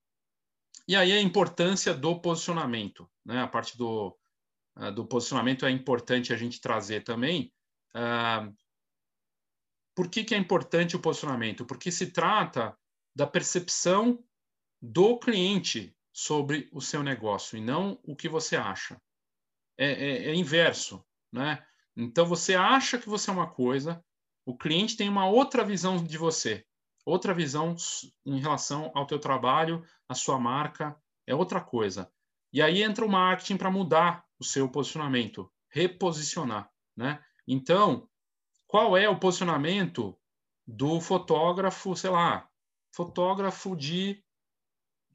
[0.89, 3.41] E aí a importância do posicionamento, né?
[3.41, 4.19] A parte do
[4.77, 7.53] uh, do posicionamento é importante a gente trazer também.
[7.95, 8.53] Uh,
[9.95, 11.65] por que, que é importante o posicionamento?
[11.65, 12.77] Porque se trata
[13.15, 14.25] da percepção
[14.81, 19.01] do cliente sobre o seu negócio e não o que você acha.
[19.79, 21.65] É, é, é, inverso, né?
[21.97, 24.05] Então você acha que você é uma coisa,
[24.45, 26.65] o cliente tem uma outra visão de você,
[27.05, 27.75] outra visão
[28.25, 30.97] em relação ao teu trabalho, à sua marca,
[31.27, 32.11] é outra coisa.
[32.53, 37.23] E aí entra o marketing para mudar o seu posicionamento, reposicionar, né?
[37.47, 38.09] Então,
[38.67, 40.19] qual é o posicionamento
[40.67, 42.49] do fotógrafo, sei lá,
[42.95, 44.23] fotógrafo de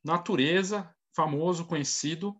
[0.07, 2.35] natureza, famoso, conhecido?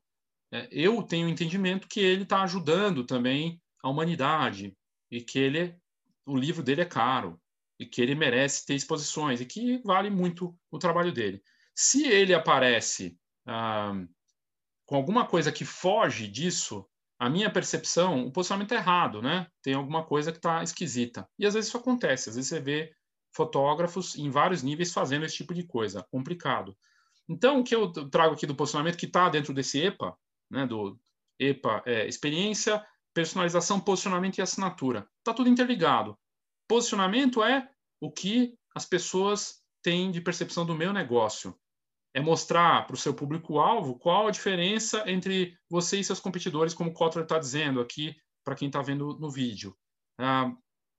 [0.52, 4.76] É, eu tenho entendimento que ele está ajudando também a humanidade
[5.12, 5.78] e que ele,
[6.26, 7.40] o livro dele é caro
[7.80, 11.42] e que ele merece ter exposições e que vale muito o trabalho dele.
[11.76, 13.94] Se ele aparece ah,
[14.86, 16.88] com alguma coisa que foge disso,
[17.20, 19.48] a minha percepção, o posicionamento é errado, né?
[19.62, 21.28] Tem alguma coisa que está esquisita.
[21.38, 22.92] E às vezes isso acontece, às vezes você vê
[23.36, 26.76] fotógrafos em vários níveis fazendo esse tipo de coisa, complicado.
[27.30, 30.18] Então, o que eu trago aqui do posicionamento que está dentro desse EPA,
[30.50, 30.98] né, do
[31.40, 35.08] EPA é experiência, personalização, posicionamento e assinatura.
[35.20, 36.18] Está tudo interligado.
[36.68, 41.58] Posicionamento é o que as pessoas têm de percepção do meu negócio.
[42.14, 46.92] É mostrar para o seu público-alvo qual a diferença entre você e seus competidores, como
[46.92, 49.76] o Kotler está dizendo aqui para quem está vendo no vídeo.
[50.18, 50.52] Ah,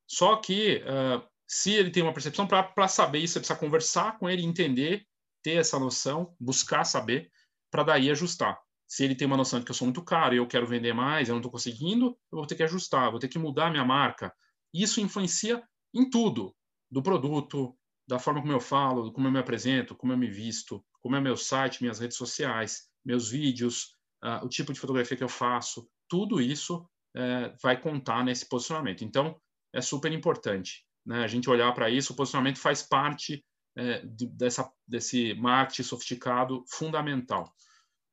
[0.07, 4.29] só que ah, se ele tem uma percepção, para saber isso, você precisa conversar com
[4.29, 5.07] ele, entender,
[5.43, 7.31] ter essa noção, buscar saber,
[7.71, 8.59] para daí ajustar.
[8.87, 10.95] Se ele tem uma noção de que eu sou muito caro e eu quero vender
[10.95, 13.85] mais, eu não estou conseguindo, eu vou ter que ajustar, vou ter que mudar minha
[13.85, 14.35] marca.
[14.73, 15.63] Isso influencia
[15.95, 16.55] em tudo,
[16.91, 20.83] do produto, da forma como eu falo, como eu me apresento, como eu me visto,
[21.03, 25.25] como é meu site, minhas redes sociais, meus vídeos, uh, o tipo de fotografia que
[25.25, 26.79] eu faço, tudo isso
[27.17, 29.05] uh, vai contar nesse posicionamento.
[29.05, 29.39] Então,
[29.75, 32.13] é super importante né, a gente olhar para isso.
[32.13, 33.45] O posicionamento faz parte
[33.79, 37.55] uh, de, dessa, desse marketing sofisticado fundamental.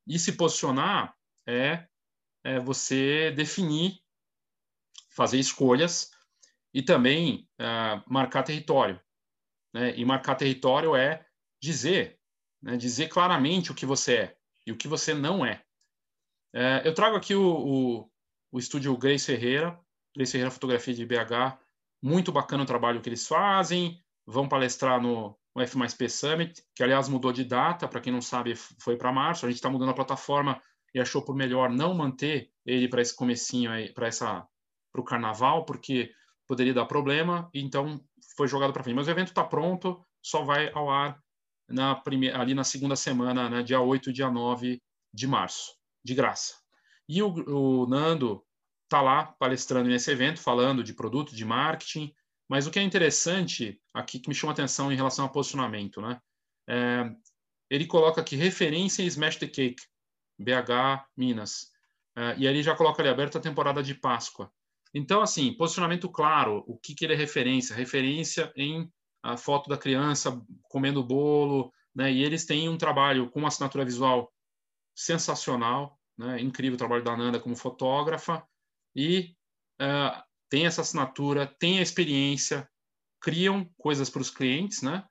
[0.08, 1.16] E se posicionar
[1.48, 1.88] é,
[2.44, 4.00] é você definir,
[5.10, 6.12] fazer escolhas
[6.74, 9.02] e também uh, marcar território.
[9.74, 9.98] Né?
[9.98, 11.26] E marcar território é
[11.62, 12.20] dizer,
[12.62, 12.78] né?
[12.78, 15.64] dizer claramente o que você é e o que você não é.
[16.54, 18.12] é eu trago aqui o, o,
[18.52, 19.80] o estúdio Grace Ferreira,
[20.16, 21.58] Grace Ferreira Fotografia de BH,
[22.02, 26.62] muito bacana o trabalho que eles fazem, vão palestrar no, o F mais P Summit,
[26.76, 29.46] que aliás mudou de data, para quem não sabe, foi para março.
[29.46, 30.62] A gente está mudando a plataforma
[30.94, 34.46] e achou por melhor não manter ele para esse comecinho aí, para essa
[34.92, 36.12] para o carnaval, porque
[36.48, 38.00] poderia dar problema, então
[38.38, 38.96] foi jogado para frente.
[38.96, 41.22] Mas o evento está pronto, só vai ao ar
[41.68, 44.82] na primeira, ali na segunda semana, né, dia 8 e dia 9
[45.14, 46.56] de março, de graça.
[47.10, 48.42] E o, o Nando
[48.84, 52.14] está lá palestrando nesse evento, falando de produto, de marketing,
[52.48, 56.22] mas o que é interessante aqui, que me chama atenção em relação ao posicionamento, né?
[56.68, 57.12] É,
[57.70, 59.82] ele coloca aqui referência em Smash the Cake,
[60.38, 61.72] BH, Minas.
[62.16, 64.52] É, e aí ele já coloca ali, aberta a temporada de Páscoa.
[64.94, 67.76] Então, assim, posicionamento claro, o que, que ele é referência?
[67.76, 68.90] Referência em
[69.22, 72.12] a foto da criança comendo bolo, né?
[72.12, 74.32] E eles têm um trabalho com uma assinatura visual
[74.94, 76.40] sensacional, né?
[76.40, 78.48] Incrível o trabalho da Nanda como fotógrafa.
[78.96, 79.36] E
[79.82, 80.24] uh,
[80.56, 82.66] tem essa assinatura, tem a experiência,
[83.20, 85.04] criam coisas para os clientes, né?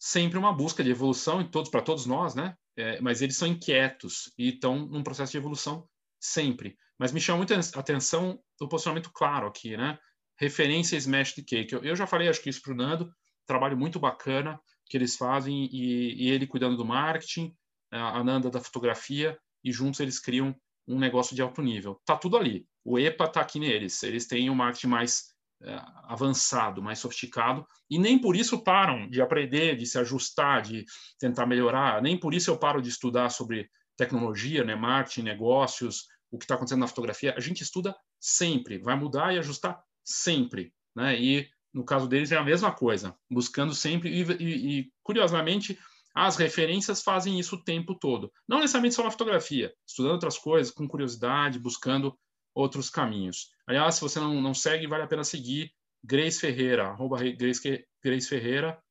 [0.00, 2.56] Sempre uma busca de evolução todos para todos nós, né?
[2.76, 6.76] É, mas eles são inquietos e estão num processo de evolução sempre.
[6.98, 9.96] Mas me chama muita atenção o posicionamento claro aqui, né?
[10.36, 11.72] Referência the Cake.
[11.72, 13.14] Eu, eu já falei, acho que isso para o Nando,
[13.46, 17.54] trabalho muito bacana que eles fazem e, e ele cuidando do marketing,
[17.92, 20.52] a Nanda da fotografia e juntos eles criam
[20.90, 22.00] um negócio de alto nível.
[22.04, 22.66] Tá tudo ali.
[22.84, 24.02] O EPA está aqui neles.
[24.02, 25.30] Eles têm um marketing mais
[25.62, 30.86] é, avançado, mais sofisticado, e nem por isso param de aprender, de se ajustar, de
[31.18, 32.00] tentar melhorar.
[32.00, 36.54] Nem por isso eu paro de estudar sobre tecnologia, né, marketing, negócios, o que está
[36.54, 37.34] acontecendo na fotografia.
[37.36, 40.72] A gente estuda sempre, vai mudar e ajustar sempre.
[40.96, 41.20] Né?
[41.20, 45.78] E no caso deles é a mesma coisa, buscando sempre, e, e, e curiosamente,
[46.14, 48.32] as referências fazem isso o tempo todo.
[48.48, 52.18] Não necessariamente só na fotografia, estudando outras coisas, com curiosidade, buscando
[52.54, 53.50] outros caminhos.
[53.66, 58.28] Aliás, se você não, não segue, vale a pena seguir Grace Ferreira, arroba Grace, Grace
[58.28, 58.82] Ferreira.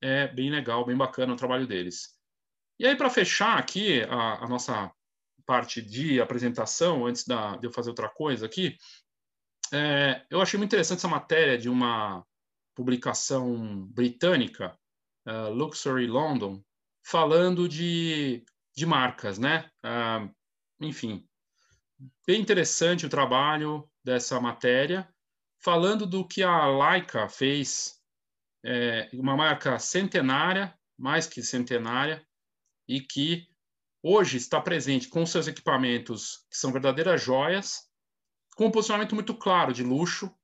[0.00, 2.16] É bem legal, bem bacana o trabalho deles.
[2.78, 4.90] E aí, para fechar aqui a, a, nossa
[5.46, 8.76] parte de apresentação, antes da, de eu fazer outra coisa aqui,
[9.72, 12.24] é, eu achei muito interessante essa matéria de uma
[12.74, 14.76] publicação britânica,
[15.26, 16.62] uh, Luxury London,
[17.04, 18.44] falando de,
[18.76, 19.70] de marcas, né?
[19.84, 20.32] Uh,
[20.80, 21.26] enfim,
[22.26, 25.08] bem interessante o trabalho dessa matéria,
[25.62, 28.00] falando do que a Leica fez,
[28.64, 32.26] é, uma marca centenária, mais que centenária,
[32.88, 33.46] e que
[34.02, 37.88] hoje está presente com seus equipamentos, que são verdadeiras joias,
[38.56, 40.34] com um posicionamento muito claro de luxo,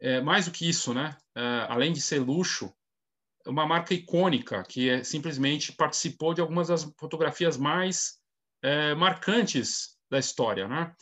[0.00, 1.16] é, mais do que isso, né?
[1.36, 2.72] É, além de ser luxo,
[3.46, 8.18] uma marca icônica que é, simplesmente participou de algumas das fotografias mais
[8.62, 10.94] é, marcantes da história, né?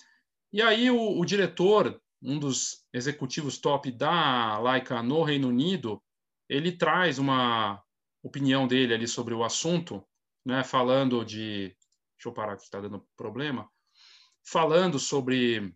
[0.52, 6.02] E aí o, o, diretor, um dos executivos top da Leica no Reino Unido,
[6.48, 7.82] ele traz uma
[8.22, 10.04] opinião dele ali sobre o assunto,
[10.44, 10.64] né?
[10.64, 11.68] Falando de,
[12.16, 13.70] deixa eu parar que está dando problema,
[14.44, 15.74] falando sobre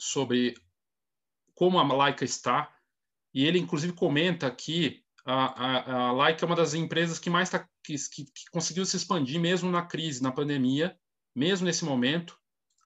[0.00, 0.54] sobre
[1.54, 2.72] como a Leica está
[3.34, 7.50] e ele inclusive comenta que a, a, a Leica é uma das empresas que mais
[7.50, 10.98] tá, que, que, que conseguiu se expandir mesmo na crise, na pandemia,
[11.34, 12.38] mesmo nesse momento,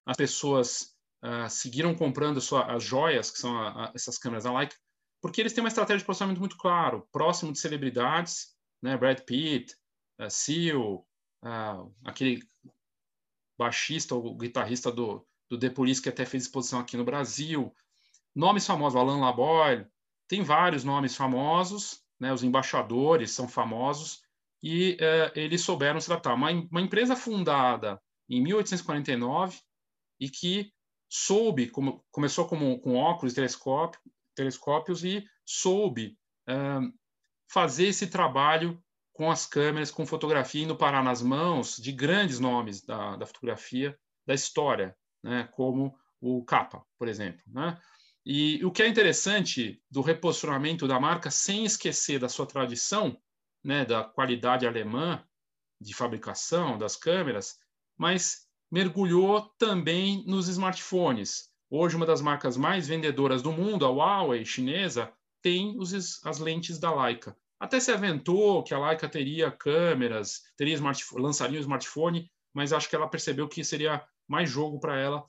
[0.04, 4.52] as pessoas uh, seguiram comprando sua, as joias, que são a, a, essas câmeras da
[4.52, 4.74] Leica,
[5.20, 8.48] porque eles têm uma estratégia de posicionamento muito claro, próximo de celebridades,
[8.82, 9.76] né, Brad Pitt,
[10.20, 11.06] uh, Seal,
[11.44, 12.42] uh, aquele
[13.56, 17.72] baixista ou guitarrista do, do The Police, que até fez exposição aqui no Brasil.
[18.34, 19.86] Nomes famosos, Alan Laboy,
[20.26, 24.22] tem vários nomes famosos, né, os embaixadores são famosos,
[24.62, 26.34] e uh, eles souberam se adaptar.
[26.34, 29.58] Uma, uma empresa fundada em 1849
[30.20, 30.72] e que
[31.10, 34.00] soube, como, começou como, com óculos telescópio,
[34.36, 36.16] telescópios e soube
[36.48, 36.96] uh,
[37.50, 38.80] fazer esse trabalho
[39.12, 43.98] com as câmeras, com fotografia, indo parar nas mãos de grandes nomes da, da fotografia,
[44.24, 47.42] da história, né, como o Capa, por exemplo.
[47.48, 47.76] Né?
[48.24, 53.20] E o que é interessante do reposicionamento da marca, sem esquecer da sua tradição,
[53.64, 55.22] né, da qualidade alemã
[55.80, 57.58] de fabricação das câmeras,
[57.98, 61.50] mas mergulhou também nos smartphones.
[61.68, 66.78] Hoje, uma das marcas mais vendedoras do mundo, a Huawei chinesa, tem os, as lentes
[66.78, 67.36] da Leica.
[67.58, 70.78] Até se aventou que a Leica teria câmeras, teria
[71.14, 75.24] lançaria um smartphone, mas acho que ela percebeu que seria mais jogo para ela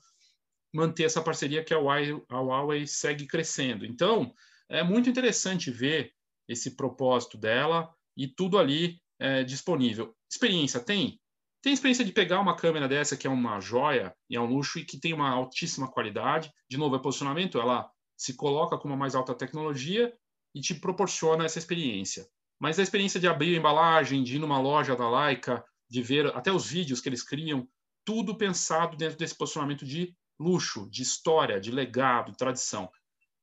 [0.74, 3.86] manter essa parceria que a Huawei, segue crescendo.
[3.86, 4.34] Então,
[4.68, 6.12] é muito interessante ver
[6.48, 10.14] esse propósito dela e tudo ali é, disponível.
[10.28, 11.20] Experiência tem?
[11.62, 14.80] Tem experiência de pegar uma câmera dessa que é uma joia e é um luxo
[14.80, 16.50] e que tem uma altíssima qualidade.
[16.68, 20.12] De novo, é posicionamento, ela se coloca com uma mais alta tecnologia
[20.54, 22.26] e te proporciona essa experiência.
[22.60, 26.26] Mas a experiência de abrir a embalagem, de ir numa loja da Leica, de ver
[26.36, 27.68] até os vídeos que eles criam,
[28.04, 32.90] tudo pensado dentro desse posicionamento de luxo, de história, de legado, de tradição.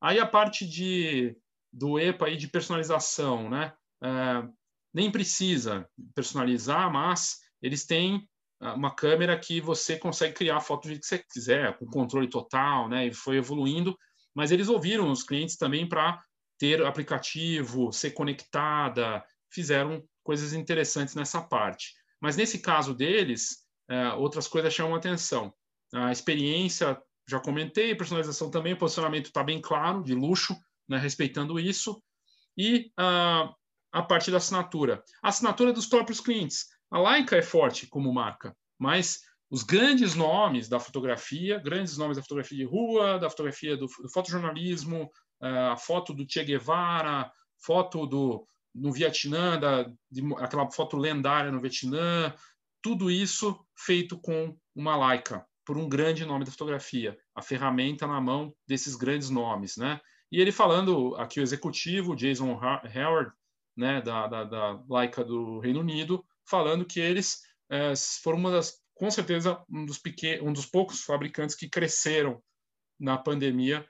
[0.00, 1.36] Aí a parte de
[1.72, 3.72] do EPA aí de personalização, né?
[4.02, 4.46] É,
[4.92, 8.28] nem precisa personalizar, mas eles têm
[8.60, 11.86] ah, uma câmera que você consegue criar a foto do jeito que você quiser, com
[11.86, 13.06] controle total, né?
[13.06, 13.96] E foi evoluindo,
[14.34, 16.22] mas eles ouviram os clientes também para
[16.58, 21.94] ter aplicativo, ser conectada, fizeram coisas interessantes nessa parte.
[22.20, 25.52] Mas nesse caso deles, é, outras coisas chamam atenção.
[25.92, 30.56] A experiência, já comentei, personalização também, o posicionamento está bem claro, de luxo,
[30.88, 32.02] né, respeitando isso.
[32.56, 33.54] E uh,
[33.92, 35.02] a parte da assinatura.
[35.22, 36.66] A assinatura dos próprios clientes.
[36.90, 42.22] A Leica é forte como marca, mas os grandes nomes da fotografia, grandes nomes da
[42.22, 45.04] fotografia de rua, da fotografia do, do fotojornalismo,
[45.42, 51.52] uh, a foto do Che Guevara, foto do no Vietnã, da, de, aquela foto lendária
[51.52, 52.34] no Vietnã,
[52.80, 58.20] tudo isso feito com uma Leica, por um grande nome da fotografia, a ferramenta na
[58.20, 60.00] mão desses grandes nomes, né?
[60.30, 63.32] E ele falando aqui o executivo Jason Howard,
[63.76, 68.80] né, da, da, da Leica do Reino Unido, falando que eles é, foram uma das,
[68.94, 72.42] com certeza, um dos, pequenos, um dos poucos fabricantes que cresceram
[72.98, 73.86] na pandemia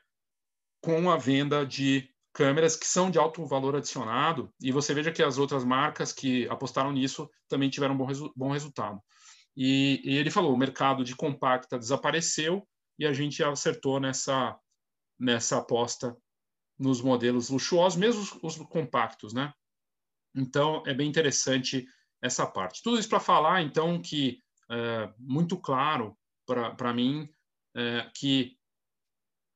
[0.80, 4.52] com a venda de câmeras que são de alto valor adicionado.
[4.60, 8.50] E você veja que as outras marcas que apostaram nisso também tiveram bom, resu bom
[8.50, 9.00] resultado.
[9.56, 12.66] E, e, ele falou: o mercado de compacta desapareceu
[12.98, 14.58] e a gente acertou nessa,
[15.18, 16.16] nessa aposta
[16.78, 19.52] nos modelos luxuosos, mesmo os, os compactos, né?
[20.34, 21.86] Então, é bem interessante
[22.22, 22.82] essa parte.
[22.82, 27.28] Tudo isso para falar, então, que é muito claro para mim
[27.76, 28.56] é, que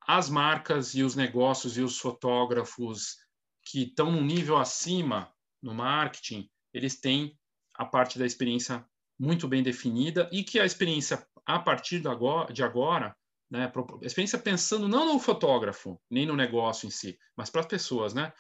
[0.07, 3.17] as marcas e os negócios e os fotógrafos
[3.65, 5.33] que estão num nível acima
[5.63, 7.37] no marketing, eles têm
[7.75, 8.87] a parte da experiência
[9.19, 13.17] muito bem definida e que a experiência a partir de agora, de agora
[13.51, 17.67] né, a experiência pensando não no fotógrafo nem no negócio em si, mas para as
[17.67, 18.33] pessoas, né,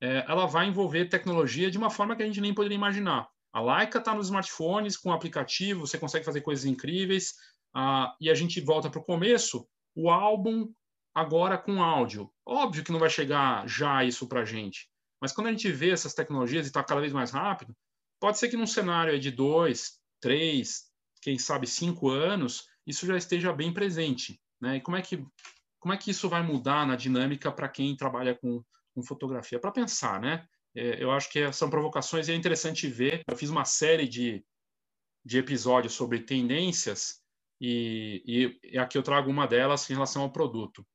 [0.00, 3.28] é, ela vai envolver tecnologia de uma forma que a gente nem poderia imaginar.
[3.52, 7.34] A Leica está nos smartphones com aplicativo, você consegue fazer coisas incríveis.
[7.74, 10.72] Ah, e a gente volta para o começo, o álbum
[11.14, 12.32] agora com áudio.
[12.46, 14.88] Óbvio que não vai chegar já isso para a gente,
[15.20, 17.76] mas quando a gente vê essas tecnologias e está cada vez mais rápido,
[18.20, 20.90] pode ser que num cenário de dois, três,
[21.22, 24.40] quem sabe cinco anos, isso já esteja bem presente.
[24.60, 24.76] Né?
[24.76, 25.24] E como é que,
[25.78, 28.62] como é que isso vai mudar na dinâmica para quem trabalha com,
[28.94, 29.58] com fotografia?
[29.58, 30.46] Para pensar, né?
[30.74, 33.22] É, eu acho que são provocações e é interessante ver.
[33.28, 34.44] Eu fiz uma série de,
[35.24, 37.20] de episódios sobre tendências
[37.60, 40.86] e, e, aqui eu trago uma delas em relação ao produto.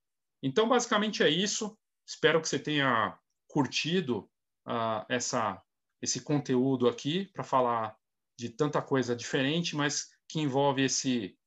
[0.41, 1.77] Então, basicamente é isso.
[2.07, 3.17] Espero que você tenha
[3.47, 4.29] curtido
[4.67, 5.61] uh, essa,
[6.01, 7.95] esse conteúdo aqui para falar
[8.37, 11.37] de tanta coisa diferente, mas que envolve esse,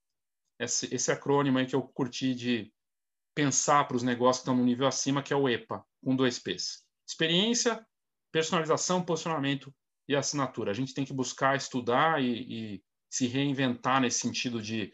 [0.59, 2.73] esse, esse acrônimo aí que eu curti de
[3.35, 6.39] pensar para os negócios que estão no nível acima, que é o EPA, com dois
[6.39, 6.85] P's.
[7.07, 7.87] Experiência,
[8.33, 9.75] personalização, posicionamento
[10.09, 10.71] e assinatura.
[10.71, 14.93] A gente tem que buscar estudar e, e se reinventar nesse sentido de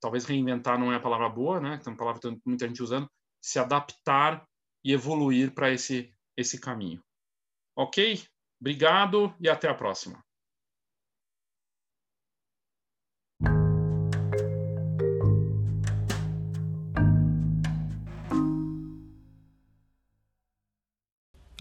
[0.00, 1.78] talvez reinventar não é a palavra boa, né?
[1.78, 3.10] Tem uma palavra que muita gente usando,
[3.40, 4.46] se adaptar
[4.84, 7.02] e evoluir para esse esse caminho.
[7.76, 8.22] OK?
[8.60, 10.23] Obrigado e até a próxima.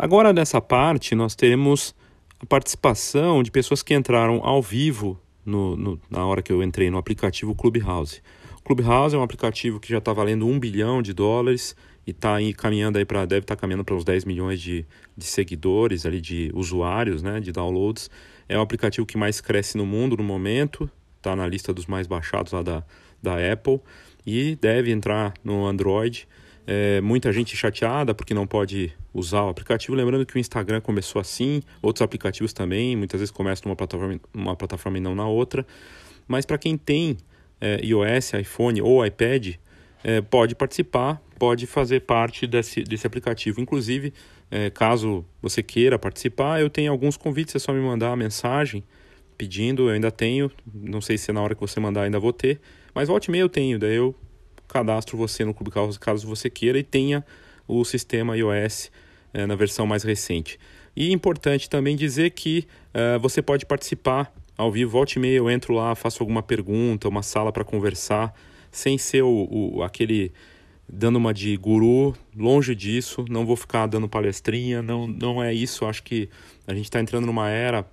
[0.04, 1.96] Agora, nessa parte, nós teremos
[2.38, 6.90] a participação de pessoas que entraram ao vivo no, no, na hora que eu entrei
[6.90, 8.22] no aplicativo Clubhouse.
[8.66, 11.74] Clubhouse é um aplicativo que já está valendo um bilhão de dólares
[12.06, 14.86] e está caminhando aí para deve estar tá caminhando para uns 10 milhões de,
[15.16, 18.10] de seguidores ali de usuários, né, de downloads.
[18.50, 22.08] É o aplicativo que mais cresce no mundo no momento, está na lista dos mais
[22.08, 22.84] baixados lá da,
[23.22, 23.80] da Apple
[24.26, 26.28] e deve entrar no Android.
[26.66, 29.96] É, muita gente chateada porque não pode usar o aplicativo.
[29.96, 34.56] Lembrando que o Instagram começou assim, outros aplicativos também, muitas vezes começam numa plataforma, numa
[34.56, 35.66] plataforma e não na outra.
[36.28, 37.18] Mas para quem tem
[37.60, 39.56] é, iOS, iPhone ou iPad,
[40.04, 43.60] é, pode participar, pode fazer parte desse, desse aplicativo.
[43.62, 44.14] Inclusive,
[44.52, 48.84] é, caso você queira participar, eu tenho alguns convites, é só me mandar a mensagem
[49.38, 52.32] pedindo, eu ainda tenho, não sei se é na hora que você mandar ainda vou
[52.32, 52.62] ter,
[52.94, 54.16] mas volte e meia eu tenho, daí eu
[54.74, 57.24] cadastro você no Clube Caos caso você queira e tenha
[57.68, 58.92] o sistema iOS
[59.32, 60.60] é, na versão mais recente.
[60.96, 65.50] E importante também dizer que uh, você pode participar ao vivo, volte e meia, eu
[65.50, 68.34] entro lá, faço alguma pergunta, uma sala para conversar,
[68.72, 70.32] sem ser o, o, aquele
[70.88, 75.86] dando uma de guru, longe disso, não vou ficar dando palestrinha, não, não é isso,
[75.86, 76.30] acho que
[76.68, 77.88] a gente está entrando numa era,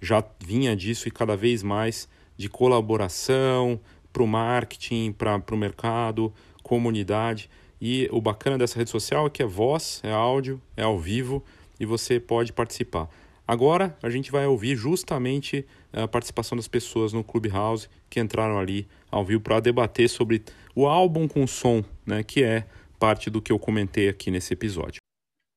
[0.00, 3.80] já vinha disso e cada vez mais, de colaboração
[4.16, 7.50] para o marketing, para o mercado, comunidade.
[7.78, 11.44] E o bacana dessa rede social é que é voz, é áudio, é ao vivo
[11.78, 13.10] e você pode participar.
[13.46, 18.88] Agora a gente vai ouvir justamente a participação das pessoas no Clubhouse que entraram ali
[19.10, 20.42] ao vivo para debater sobre
[20.74, 22.66] o álbum com som, né, que é
[22.98, 25.02] parte do que eu comentei aqui nesse episódio.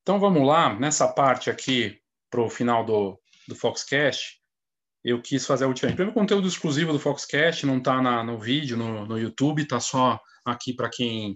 [0.02, 1.96] Então vamos lá, nessa parte aqui
[2.30, 4.38] para o final do, do Foxcast,
[5.04, 5.96] eu quis fazer o diferente.
[5.96, 10.74] Primeiro, conteúdo exclusivo do Foxcast, não está no vídeo, no, no YouTube, está só aqui
[10.74, 11.32] para quem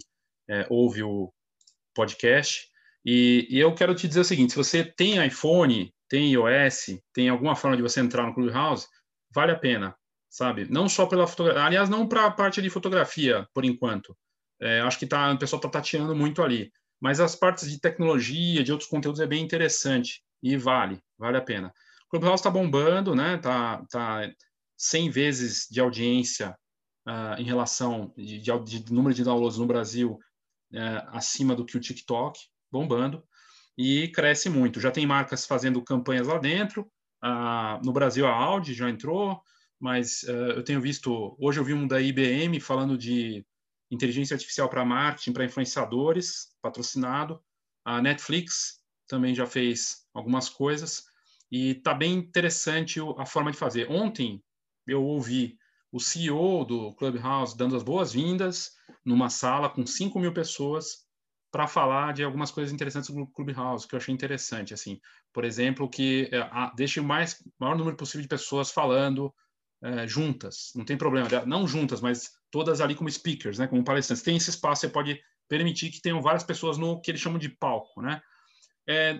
[0.49, 1.33] é, ouve o
[1.93, 2.67] podcast.
[3.03, 7.29] E, e, eu quero te dizer o seguinte: se você tem iPhone, tem iOS, tem
[7.29, 8.87] alguma forma de você entrar no Clubhouse,
[9.33, 9.95] vale a pena,
[10.29, 10.65] sabe?
[10.69, 14.15] Não só pela fotografia, aliás, não para a parte de fotografia, por enquanto.
[14.61, 16.71] É, acho que tá, o pessoal está tateando muito ali.
[16.99, 21.41] Mas as partes de tecnologia, de outros conteúdos, é bem interessante e vale, vale a
[21.41, 21.73] pena.
[22.07, 23.37] O Clubhouse está bombando, né?
[23.37, 24.31] Tá, tá
[24.77, 26.55] 100 vezes de audiência
[27.07, 30.19] uh, em relação de, de, de, número de downloads no Brasil
[30.73, 32.39] uh, acima do que o TikTok,
[32.71, 33.23] bombando,
[33.77, 34.79] e cresce muito.
[34.79, 36.89] Já tem marcas fazendo campanhas lá dentro.
[37.23, 39.41] Uh, no Brasil, a Audi já entrou,
[39.79, 41.35] mas eu tenho visto.
[41.39, 43.45] Hoje eu vi um da IBM falando de
[43.91, 47.41] inteligência artificial para marketing, para influenciadores, patrocinado.
[47.83, 51.03] A Netflix também já fez algumas coisas
[51.55, 53.89] e está bem interessante a forma de fazer.
[53.89, 54.43] Ontem
[54.85, 55.57] eu ouvi
[55.89, 58.73] o CEO do Clubhouse dando as boas-vindas
[59.05, 61.05] numa sala com 5 mil pessoas
[61.49, 64.99] para falar de algumas coisas interessantes do Clubhouse, que eu achei interessante, assim,
[65.31, 69.33] por exemplo, que é, a, deixe o mais, maior número possível de pessoas falando
[69.81, 74.25] é, juntas, não tem problema, não juntas, mas todas ali como speakers, né, como palestrantes.
[74.25, 77.47] Tem esse espaço, você pode permitir que tenham várias pessoas no que eles chamam de
[77.47, 78.21] palco, né?
[78.87, 79.19] É,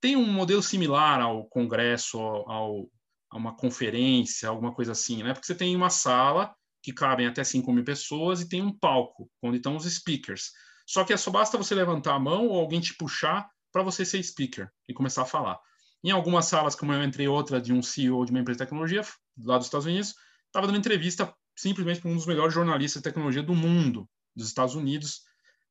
[0.00, 2.88] tem um modelo similar ao congresso, ao,
[3.30, 5.32] a uma conferência, alguma coisa assim, né?
[5.32, 9.30] Porque você tem uma sala que cabem até 5 mil pessoas e tem um palco
[9.42, 10.50] onde estão os speakers.
[10.86, 14.04] Só que é só basta você levantar a mão ou alguém te puxar para você
[14.04, 15.58] ser speaker e começar a falar.
[16.04, 19.02] Em algumas salas, como eu entrei outra de um CEO de uma empresa de tecnologia
[19.38, 20.14] lá dos Estados Unidos,
[20.46, 24.74] estava dando entrevista simplesmente para um dos melhores jornalistas de tecnologia do mundo, dos Estados
[24.74, 25.22] Unidos,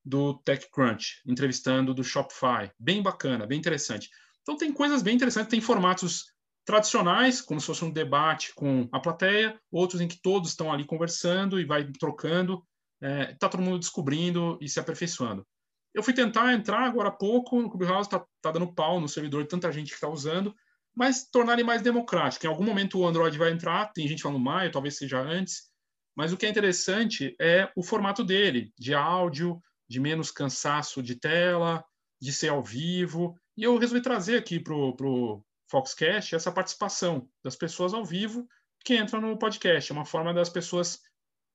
[0.03, 2.71] do TechCrunch, entrevistando do Shopify.
[2.79, 4.09] Bem bacana, bem interessante.
[4.41, 6.25] Então tem coisas bem interessantes, tem formatos
[6.65, 10.85] tradicionais, como se fosse um debate com a plateia, outros em que todos estão ali
[10.85, 12.63] conversando e vai trocando,
[13.01, 15.45] está é, tá todo mundo descobrindo e se aperfeiçoando.
[15.93, 19.45] Eu fui tentar entrar agora há pouco no Clubhouse, está tá dando pau no servidor
[19.45, 20.55] tanta gente que está usando,
[20.95, 22.45] mas tornar ele mais democrático.
[22.45, 25.69] Em algum momento o Android vai entrar, tem gente falando maio, talvez seja antes,
[26.15, 29.61] mas o que é interessante é o formato dele, de áudio,
[29.91, 31.83] de menos cansaço de tela,
[32.19, 33.37] de ser ao vivo.
[33.57, 38.47] E eu resolvi trazer aqui para o Foxcast essa participação das pessoas ao vivo
[38.85, 39.91] que entram no podcast.
[39.91, 41.01] É uma forma das pessoas,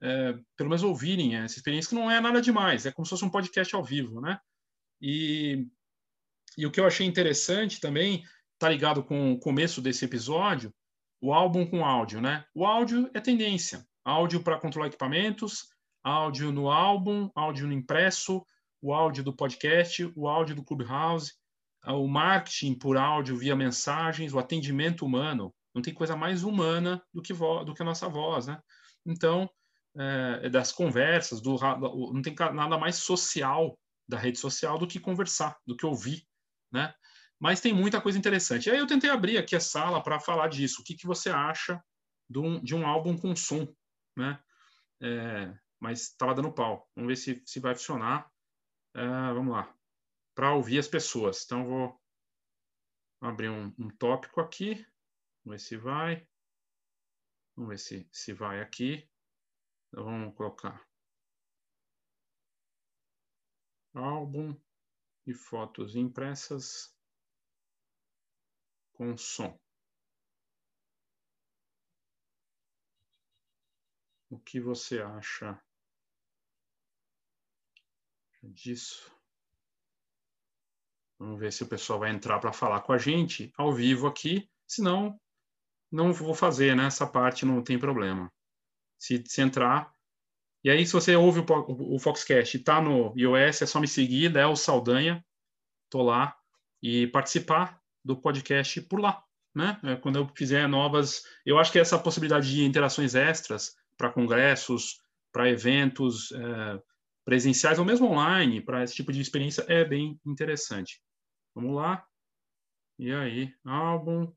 [0.03, 3.25] é, pelo menos, ouvirem essa experiência, que não é nada demais, é como se fosse
[3.25, 4.39] um podcast ao vivo, né?
[5.01, 5.67] E,
[6.59, 8.23] e o que eu achei interessante também,
[8.59, 10.75] tá ligado com o começo desse episódio,
[11.23, 12.45] o álbum com áudio, né?
[12.55, 13.83] O áudio é tendência.
[14.05, 15.69] Áudio para controlar equipamentos,
[16.07, 18.45] áudio no álbum, áudio no impresso,
[18.81, 21.33] o áudio do podcast, o áudio do Clubhouse,
[21.85, 25.55] o marketing por áudio via mensagens, o atendimento humano.
[25.75, 28.61] Não tem coisa mais humana do que, do que a nossa voz, né?
[29.05, 29.51] Então,
[29.97, 31.57] é, das conversas, do,
[32.13, 33.79] não tem nada mais social
[34.09, 36.25] da rede social do que conversar, do que ouvir,
[36.73, 36.95] né?
[37.39, 38.69] mas tem muita coisa interessante.
[38.69, 40.81] E aí eu tentei abrir aqui a sala para falar disso.
[40.81, 41.83] O que, que você acha
[42.29, 43.69] de um, de um álbum com som,
[44.17, 44.39] né?
[45.03, 46.91] É, mas estava dando pau.
[46.95, 48.33] Vamos ver se, se vai funcionar.
[48.95, 49.75] É, vamos lá.
[50.35, 51.45] Para ouvir as pessoas.
[51.45, 52.01] Então, vou
[53.21, 54.75] abrir um, um tópico aqui.
[55.45, 56.29] Vamos ver se vai.
[57.55, 59.09] Vamos ver se, se vai aqui.
[59.89, 60.87] Então, vamos colocar
[63.95, 64.55] álbum
[65.27, 66.95] e fotos impressas
[68.93, 69.59] com som.
[74.29, 75.63] O que você acha
[78.53, 79.11] disso?
[81.19, 84.49] Vamos ver se o pessoal vai entrar para falar com a gente ao vivo aqui.
[84.67, 85.19] Senão,
[85.91, 86.87] não vou fazer, né?
[86.87, 88.31] Essa parte não tem problema.
[88.99, 89.91] Se, se entrar.
[90.63, 93.89] E aí, se você ouve o, o Foxcast e está no iOS, é só me
[93.89, 95.25] seguir, Léo Saldanha.
[95.85, 96.37] Estou lá.
[96.83, 99.23] E participar do podcast por lá.
[99.55, 99.81] Né?
[99.85, 101.23] É, quando eu fizer novas.
[101.47, 105.01] Eu acho que essa possibilidade de interações extras para congressos,
[105.33, 106.83] para eventos é,
[107.27, 111.03] presenciais ou mesmo online, para esse tipo de experiência, é bem interessante.
[111.53, 112.07] Vamos lá.
[112.99, 114.33] E aí, álbum.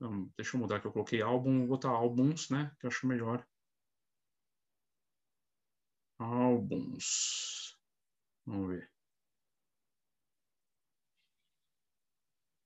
[0.00, 2.74] Não, deixa eu mudar que eu coloquei álbum, vou botar álbuns, né?
[2.80, 3.46] Que eu acho melhor.
[6.18, 7.76] Álbuns.
[8.46, 8.90] Vamos ver.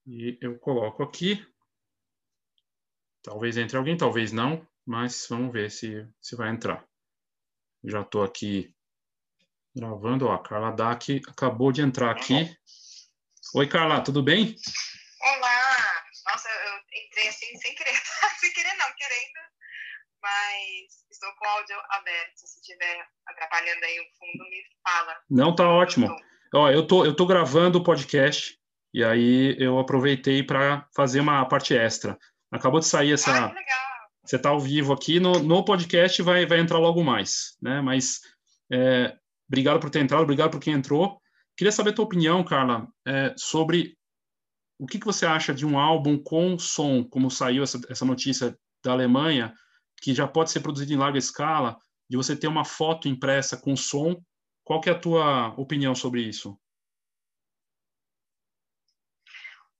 [0.07, 1.45] E eu coloco aqui.
[3.21, 6.89] Talvez entre alguém, talvez não, mas vamos ver se, se vai entrar.
[7.83, 8.73] Já estou aqui
[9.75, 10.27] gravando.
[10.27, 12.55] Ó, a Carla Dac acabou de entrar aqui.
[13.55, 14.55] Oi, Carla, tudo bem?
[15.21, 16.03] Olá!
[16.31, 17.93] Nossa, eu entrei assim sem querer.
[18.39, 19.39] sem querer não, querendo.
[20.21, 22.37] Mas estou com o áudio aberto.
[22.37, 25.17] Se estiver atrapalhando aí o fundo, me fala.
[25.29, 26.15] Não, tá ótimo.
[26.53, 28.59] Ó, eu tô, eu tô gravando o podcast
[28.93, 32.17] e aí eu aproveitei para fazer uma parte extra.
[32.51, 33.31] Acabou de sair essa.
[33.31, 33.90] Ah, legal.
[34.31, 37.81] Você está ao vivo aqui no, no podcast, vai, vai entrar logo mais, né?
[37.81, 38.21] Mas
[38.71, 39.13] é,
[39.45, 41.19] obrigado por ter entrado, obrigado por quem entrou.
[41.57, 43.97] Queria saber a tua opinião, Carla, é, sobre
[44.79, 48.57] o que, que você acha de um álbum com som, como saiu essa, essa notícia
[48.81, 49.53] da Alemanha,
[50.01, 51.77] que já pode ser produzido em larga escala,
[52.09, 54.15] de você ter uma foto impressa com som.
[54.63, 56.57] Qual que é a tua opinião sobre isso?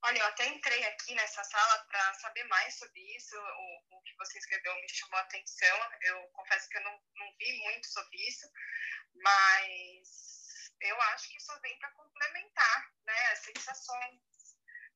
[0.04, 3.36] Olha, eu até entrei aqui nessa sala para saber mais sobre isso.
[3.38, 5.92] O, o, que você escreveu me chamou a atenção.
[6.02, 8.52] Eu confesso que eu não, não vi muito sobre isso,
[9.16, 10.42] mas
[10.82, 14.22] eu acho que isso vem para complementar né, as sensações,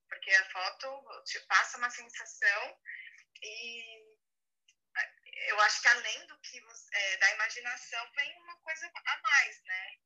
[0.10, 2.82] porque a foto te passa uma sensação
[3.44, 4.16] e
[5.50, 6.60] eu acho que além do que
[6.94, 9.98] é, da imaginação vem uma coisa a mais, né?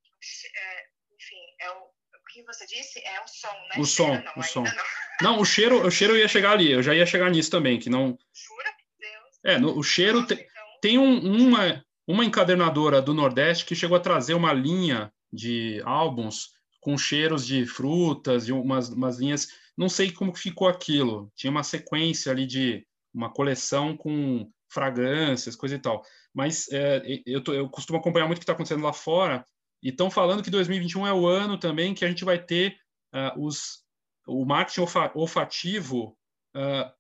[0.56, 1.94] É, enfim, é o
[2.32, 3.82] que você disse é o som, né?
[3.82, 4.64] O som, não, o som.
[4.64, 4.74] Não.
[5.22, 5.40] não.
[5.40, 8.18] o cheiro, o cheiro ia chegar ali, eu já ia chegar nisso também, que não.
[8.34, 9.40] Jura Deus.
[9.44, 10.80] É, no, o cheiro Nossa, te, então...
[10.82, 16.54] tem um, uma uma encadernadora do Nordeste que chegou a trazer uma linha de álbuns
[16.82, 19.50] com cheiros de frutas e umas, umas linhas.
[19.78, 21.32] Não sei como ficou aquilo.
[21.36, 26.04] Tinha uma sequência ali de uma coleção com fragrâncias, coisa e tal.
[26.34, 29.46] Mas é, eu, tô, eu costumo acompanhar muito o que está acontecendo lá fora
[29.82, 32.78] e estão falando que 2021 é o ano também que a gente vai ter
[33.14, 33.84] uh, os,
[34.28, 36.18] o marketing olfativo,
[36.56, 36.92] uh,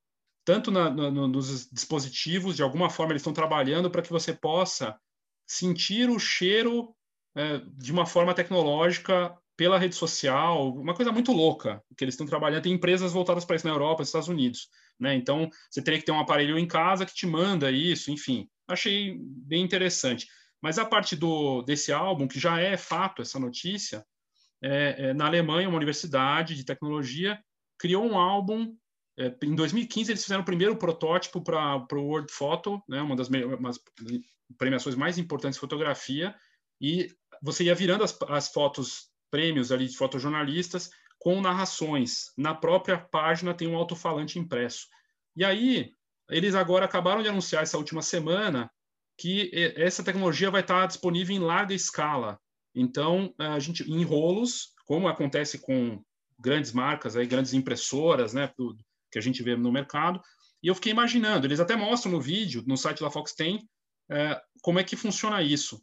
[0.45, 4.97] tanto na, no, nos dispositivos, de alguma forma eles estão trabalhando para que você possa
[5.45, 6.95] sentir o cheiro
[7.35, 12.25] uh, de uma forma tecnológica pela rede social, uma coisa muito louca que eles estão
[12.25, 12.63] trabalhando.
[12.63, 14.69] Tem empresas voltadas para isso na Europa, nos Estados Unidos.
[14.97, 15.15] Né?
[15.15, 18.47] Então, você teria que ter um aparelho em casa que te manda isso, enfim.
[18.65, 20.27] Achei bem interessante.
[20.61, 24.05] Mas a parte do, desse álbum, que já é fato essa notícia,
[24.61, 27.41] é, é, na Alemanha, uma universidade de tecnologia
[27.77, 28.75] criou um álbum.
[29.17, 33.29] É, em 2015, eles fizeram o primeiro protótipo para o World Photo, né, uma das
[34.57, 36.35] premiações mais importantes de fotografia,
[36.81, 37.09] e
[37.41, 40.89] você ia virando as, as fotos, prêmios ali de fotojornalistas,
[41.19, 42.31] com narrações.
[42.37, 44.87] Na própria página tem um alto-falante impresso.
[45.35, 45.91] E aí,
[46.29, 48.71] eles agora acabaram de anunciar essa última semana
[49.19, 52.39] que essa tecnologia vai estar disponível em larga escala.
[52.73, 56.01] Então, a gente em rolos, como acontece com
[56.39, 58.51] grandes marcas, aí, grandes impressoras, né,
[59.11, 60.21] que a gente vê no mercado.
[60.63, 63.67] E eu fiquei imaginando, eles até mostram no vídeo, no site da Fox tem,
[64.09, 65.81] é, como é que funciona isso.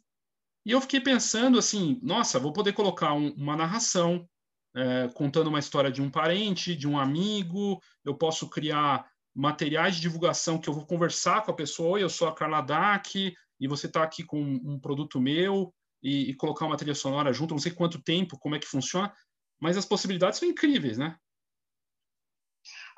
[0.65, 4.27] E eu fiquei pensando assim, nossa, vou poder colocar um, uma narração,
[4.75, 9.07] é, contando uma história de um parente, de um amigo, eu posso criar
[9.37, 12.59] materiais de divulgação que eu vou conversar com a pessoa, oi, eu sou a Carla
[12.59, 15.71] Dac, e você está aqui com um produto meu,
[16.01, 19.13] e, e, colocar uma trilha sonora junto, não sei quanto tempo, como é que funciona.
[19.61, 21.17] mas as possibilidades são incríveis, né?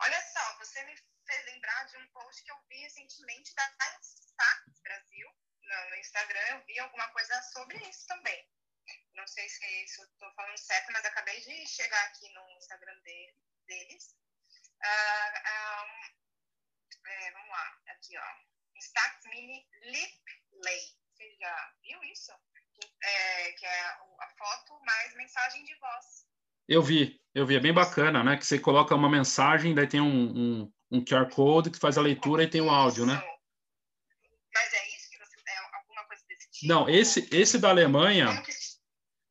[0.02, 3.64] Olha só, você me fez lembrar de um post que eu vi recentemente da
[4.00, 5.28] Destaque Brasil,
[5.62, 8.48] no, Instagram, eu vi alguma coisa sobre isso também.
[9.14, 12.98] Não sei se é isso estou falando certo, mas acabei de chegar aqui no Instagram
[13.02, 13.36] dele,
[13.68, 14.16] deles.
[14.82, 16.19] Uh, um,
[17.06, 18.50] é, vamos lá, aqui ó.
[18.80, 20.20] Stax Mini Lip
[20.64, 20.80] Lay.
[21.14, 22.32] Você já viu isso?
[23.04, 26.06] É, que é a foto mais mensagem de voz.
[26.68, 28.38] Eu vi, eu vi, é bem bacana, né?
[28.38, 32.02] Que você coloca uma mensagem, daí tem um, um, um QR Code que faz a
[32.02, 33.16] leitura e tem o áudio, né?
[34.54, 36.68] Mas é isso que você é alguma coisa desse tipo?
[36.68, 38.44] Não, esse, esse da Alemanha,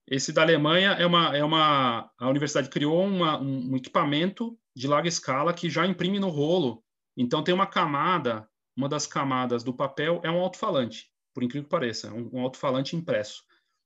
[0.06, 4.86] esse da Alemanha é uma, é uma a universidade criou uma, um, um equipamento de
[4.86, 6.84] larga escala que já imprime no rolo.
[7.18, 11.70] Então tem uma camada, uma das camadas do papel é um alto-falante, por incrível que
[11.70, 13.44] pareça, um, um alto-falante impresso.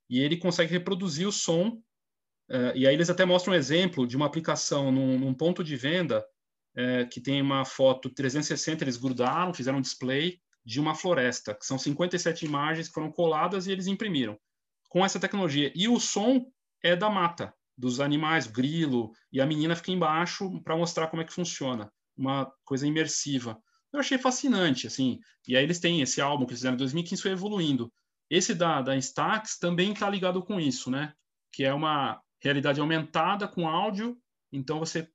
[0.08, 1.82] E ele consegue reproduzir o som
[2.52, 5.74] Uh, e aí eles até mostram um exemplo de uma aplicação num, num ponto de
[5.74, 6.22] venda
[6.76, 11.64] uh, que tem uma foto 360, eles grudaram, fizeram um display de uma floresta, que
[11.64, 14.38] são 57 imagens que foram coladas e eles imprimiram
[14.88, 15.72] com essa tecnologia.
[15.74, 16.44] E o som
[16.82, 21.24] é da mata, dos animais, grilo, e a menina fica embaixo para mostrar como é
[21.24, 23.60] que funciona, uma coisa imersiva.
[23.92, 25.20] Eu achei fascinante, assim.
[25.46, 27.92] E aí eles têm esse álbum que eles fizeram em 2015, foi evoluindo.
[28.30, 31.12] Esse da, da Stax também está ligado com isso, né?
[31.52, 34.18] Que é uma realidade aumentada com áudio.
[34.50, 35.08] Então você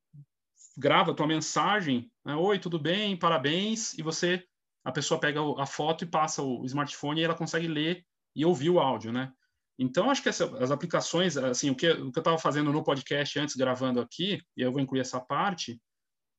[0.77, 2.35] grava a tua mensagem, né?
[2.35, 4.43] oi, tudo bem, parabéns, e você
[4.83, 8.69] a pessoa pega a foto e passa o smartphone e ela consegue ler e ouvir
[8.69, 9.33] o áudio, né?
[9.77, 12.83] Então acho que essa, as aplicações, assim, o que, o que eu estava fazendo no
[12.83, 15.79] podcast antes gravando aqui, e eu vou incluir essa parte,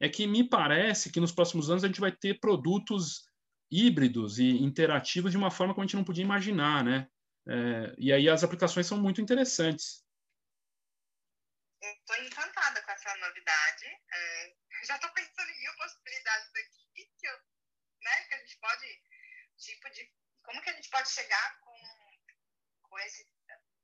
[0.00, 3.28] é que me parece que nos próximos anos a gente vai ter produtos
[3.70, 7.08] híbridos e interativos de uma forma como a gente não podia imaginar, né?
[7.46, 10.04] É, e aí as aplicações são muito interessantes
[12.08, 13.86] estou encantada com essa novidade.
[14.10, 17.38] É, já estou pensando em mil possibilidades aqui que, eu,
[18.00, 19.02] né, que a gente pode,
[19.58, 21.76] tipo de, como que a gente pode chegar com,
[22.82, 23.26] com esse,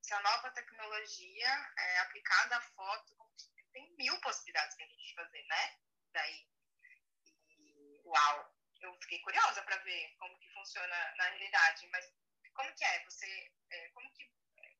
[0.01, 3.15] essa nova tecnologia é, aplicada à foto.
[3.73, 5.79] Tem mil possibilidades que a gente fazer, né?
[6.15, 6.47] Daí,
[7.51, 12.11] e, uau, eu fiquei curiosa para ver como que funciona na realidade, mas
[12.55, 13.05] como que é?
[13.05, 14.25] Você, é, como que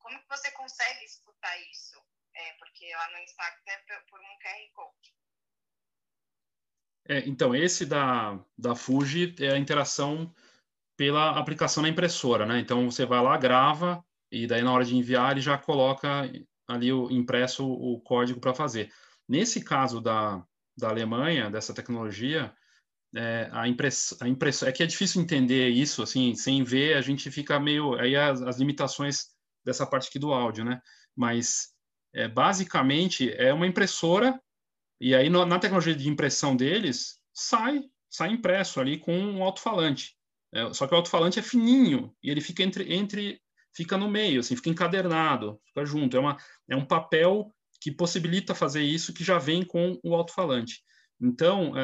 [0.05, 1.97] como que você consegue escutar isso?
[2.35, 5.15] É, porque lá no Instagram é por um QR Code.
[7.07, 10.35] É, então, esse da, da Fuji é a interação
[10.97, 12.59] pela aplicação na impressora, né?
[12.59, 16.31] Então, você vai lá, grava, e daí na hora de enviar ele já coloca
[16.69, 18.93] ali o impresso o código para fazer.
[19.27, 20.47] Nesse caso da,
[20.77, 22.53] da Alemanha, dessa tecnologia,
[23.15, 27.01] é, a impressão, a impressão, é que é difícil entender isso, assim, sem ver, a
[27.01, 29.29] gente fica meio, aí as, as limitações
[29.65, 30.81] dessa parte aqui do áudio, né?
[31.17, 31.75] Mas
[32.13, 34.41] é, basicamente é uma impressora
[35.01, 40.17] e aí no, na tecnologia de impressão deles sai sai impresso ali com um alto-falante.
[40.53, 43.41] É, só que o alto-falante é fininho e ele fica entre entre
[43.75, 46.17] fica no meio, assim, fica encadernado, fica junto.
[46.17, 46.37] É uma
[46.69, 47.54] é um papel
[47.85, 50.83] que possibilita fazer isso que já vem com o alto-falante.
[51.21, 51.75] Então,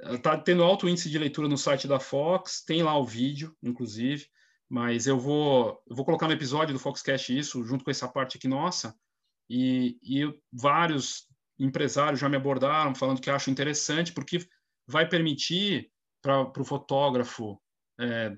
[0.00, 3.56] está é, tendo alto índice de leitura no site da Fox, tem lá o vídeo,
[3.62, 4.26] inclusive
[4.72, 8.38] mas eu vou, eu vou colocar no episódio do Foxcast isso, junto com essa parte
[8.38, 8.98] aqui nossa,
[9.46, 11.28] e, e vários
[11.58, 14.38] empresários já me abordaram falando que acham interessante, porque
[14.86, 17.60] vai permitir para o fotógrafo
[18.00, 18.34] é,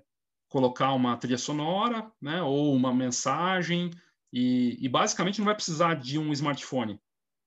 [0.49, 3.91] colocar uma trilha sonora, né, ou uma mensagem,
[4.37, 7.01] e, e, basicamente não vai precisar de um smartphone,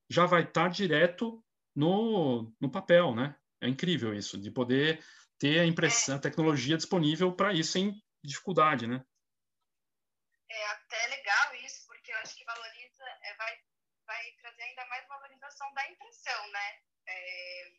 [0.10, 1.44] já vai estar tá direto
[1.76, 3.36] no, no papel, né?
[3.60, 5.04] É incrível isso, de poder
[5.38, 9.04] ter a impressão, a tecnologia disponível para isso sem dificuldade, né?
[10.50, 13.60] É até legal isso, porque eu acho que valoriza, é, vai,
[14.06, 16.80] vai trazer ainda mais valorização da impressão, né?
[17.06, 17.72] É,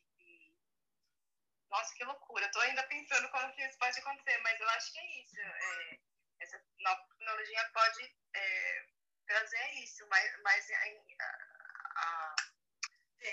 [1.70, 2.44] nossa, que loucura!
[2.44, 5.40] Estou ainda pensando como que isso pode acontecer, mas eu acho que é isso.
[5.40, 5.98] É,
[6.40, 8.97] essa nova tecnologia pode é,
[9.28, 10.76] trazer isso, mas, mas a,
[12.00, 12.34] a,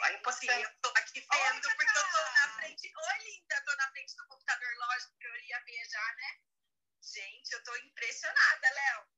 [0.04, 0.64] a impossibilidade.
[0.64, 2.88] Eu tô aqui vendo, porque eu tô na frente.
[2.88, 6.32] Oi, linda, tô na frente do computador, lógico que eu ia já, né?
[7.02, 9.16] Gente, eu estou impressionada, Léo.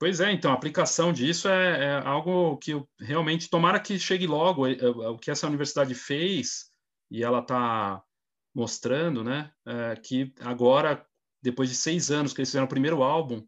[0.00, 4.26] Pois é, então, a aplicação disso é, é algo que eu, realmente, tomara que chegue
[4.26, 6.70] logo, é, é, o que essa universidade fez,
[7.10, 8.02] e ela está
[8.54, 11.04] mostrando, né, é, que agora,
[11.42, 13.46] depois de seis anos que eles fizeram o primeiro álbum,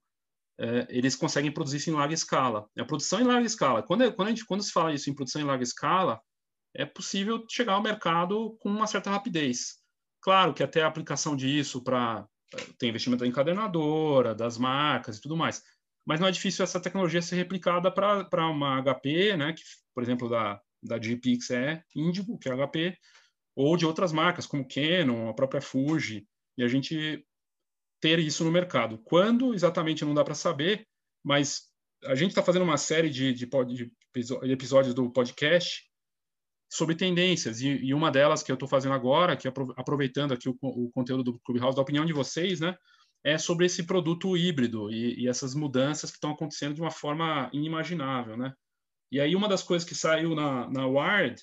[0.60, 2.68] é, eles conseguem produzir isso em larga escala.
[2.78, 5.40] A produção em larga escala, quando, quando, a gente, quando se fala isso em produção
[5.40, 6.20] em larga escala,
[6.74, 9.78] é possível chegar ao mercado com uma certa rapidez.
[10.20, 12.26] Claro que até a aplicação disso para
[12.78, 15.62] tem investimento da encadernadora, das marcas e tudo mais.
[16.04, 19.62] mas não é difícil essa tecnologia ser replicada para uma HP, né, que,
[19.94, 22.98] por exemplo, da, da GPX é Indigo, que é HP,
[23.54, 26.26] ou de outras marcas, como Canon, a própria Fuji,
[26.58, 27.24] e a gente
[28.00, 28.98] ter isso no mercado.
[29.04, 30.86] Quando exatamente não dá para saber,
[31.22, 31.70] mas
[32.04, 33.92] a gente está fazendo uma série de, de, de,
[34.44, 35.84] episódios do podcast
[36.72, 40.56] sobre tendências, e, e uma delas que eu estou fazendo agora, que aproveitando aqui o,
[40.60, 42.76] o conteúdo do Clubhouse, da opinião de vocês, né,
[43.24, 47.50] é sobre esse produto híbrido e, e essas mudanças que estão acontecendo de uma forma
[47.52, 48.54] inimaginável, né?
[49.12, 51.42] E aí uma das coisas que saiu na, na Wired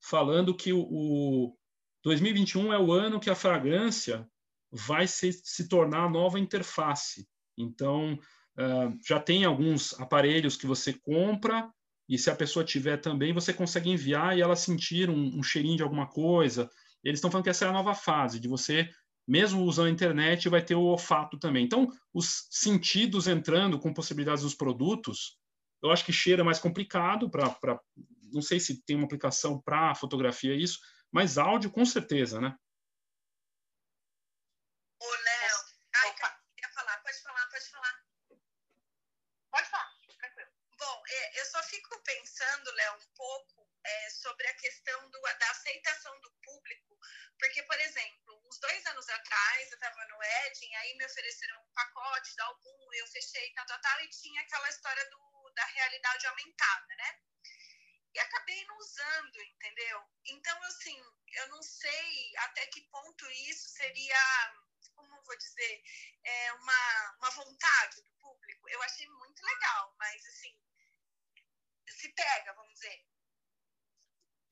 [0.00, 1.56] falando que o, o
[2.04, 4.26] 2021 é o ano que a fragrância
[4.70, 7.28] vai se, se tornar a nova interface.
[7.56, 11.70] Então, uh, já tem alguns aparelhos que você compra
[12.08, 15.76] e se a pessoa tiver também, você consegue enviar e ela sentir um, um cheirinho
[15.76, 16.68] de alguma coisa.
[17.04, 18.90] Eles estão falando que essa é a nova fase, de você
[19.30, 21.64] mesmo usando a internet, vai ter o olfato também.
[21.64, 25.38] Então, os sentidos entrando com possibilidades dos produtos,
[25.80, 27.80] eu acho que cheiro é mais complicado para.
[28.32, 30.80] Não sei se tem uma aplicação para fotografia isso,
[31.12, 32.56] mas áudio com certeza, né?
[35.00, 35.58] Ô, Léo,
[35.94, 36.14] ai,
[36.56, 36.96] quer falar?
[36.98, 38.04] Pode falar, pode falar.
[39.50, 40.50] Pode falar, tranquilo.
[40.76, 42.02] Bom, é, eu só fico
[42.40, 46.98] pensando, Léo, um pouco é, sobre a questão do, da aceitação do público,
[47.38, 51.72] porque, por exemplo, uns dois anos atrás, eu estava no Edin, aí me ofereceram um
[51.72, 56.26] pacote da algum, eu fechei, tal, tal, tal, e tinha aquela história do, da realidade
[56.26, 57.20] aumentada, né?
[58.14, 60.02] E acabei não usando, entendeu?
[60.24, 60.98] Então, assim,
[61.32, 64.18] eu não sei até que ponto isso seria,
[64.94, 65.82] como vou dizer,
[66.24, 68.68] é uma, uma vontade do público.
[68.68, 70.58] Eu achei muito legal, mas, assim,
[72.00, 72.96] se pega, vamos dizer.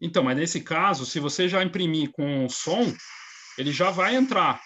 [0.01, 2.94] Então, mas nesse caso, se você já imprimir com som,
[3.57, 4.61] ele já vai entrar.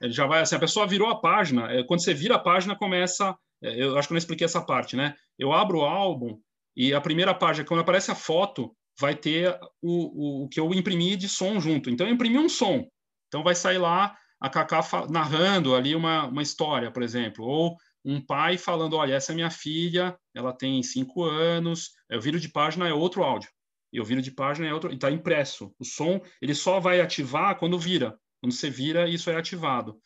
[0.00, 1.72] Ele já vai, assim, a pessoa virou a página.
[1.72, 3.36] É, quando você vira a página, começa.
[3.62, 5.14] É, eu acho que eu não expliquei essa parte, né?
[5.38, 6.38] Eu abro o álbum
[6.76, 10.72] e a primeira página, quando aparece a foto, vai ter o, o, o que eu
[10.72, 11.90] imprimi de som junto.
[11.90, 12.86] Então, eu imprimi um som.
[13.28, 17.44] Então, vai sair lá a Cacá narrando ali uma, uma história, por exemplo.
[17.44, 17.76] Ou
[18.06, 21.90] um pai falando: olha, essa é minha filha, ela tem cinco anos.
[22.10, 23.50] O viro de página é outro áudio.
[23.92, 24.92] E o viro de página é outro.
[24.92, 25.74] E está impresso.
[25.78, 28.16] O som, ele só vai ativar quando vira.
[28.40, 30.00] Quando você vira, isso é ativado.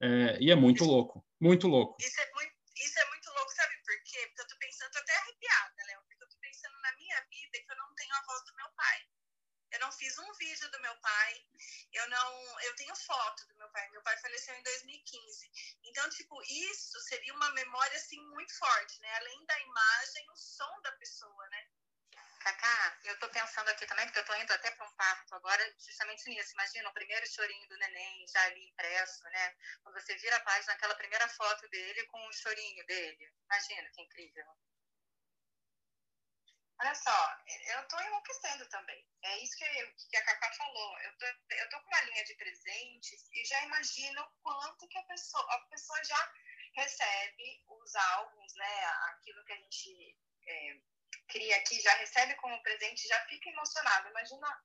[0.00, 1.96] É, e é muito louco, muito louco.
[2.00, 4.18] Isso é muito, isso é muito louco, sabe por quê?
[4.28, 7.58] Porque eu tô pensando, tô até arrepiada, Léo, porque eu tô pensando na minha vida
[7.60, 8.98] que eu não tenho a voz do meu pai.
[9.72, 11.44] Eu não fiz um vídeo do meu pai,
[11.92, 13.88] eu não, eu tenho foto do meu pai.
[13.90, 15.50] Meu pai faleceu em 2015.
[15.82, 19.16] Então, tipo, isso seria uma memória assim muito forte, né?
[19.16, 21.66] Além da imagem, o som da pessoa, né?
[22.38, 25.74] Cacá, eu estou pensando aqui também, porque eu estou indo até para um parto agora,
[25.76, 26.52] justamente nisso.
[26.52, 29.56] Imagina o primeiro chorinho do neném já ali impresso, né?
[29.82, 33.34] Quando você vira a página, aquela primeira foto dele com o chorinho dele.
[33.44, 34.56] Imagina que incrível.
[36.80, 37.36] Olha só,
[37.74, 39.06] eu estou enlouquecendo também.
[39.22, 39.66] É isso que,
[40.08, 40.98] que a Cacá falou.
[41.00, 45.02] Eu tô, eu tô com uma linha de presentes e já imagino quanto que a
[45.02, 46.32] pessoa, a pessoa já
[46.74, 48.84] recebe os álbuns, né?
[49.10, 50.80] Aquilo que a gente é,
[51.28, 54.08] cria aqui, já recebe como presente, já fica emocionado.
[54.08, 54.64] Imagina,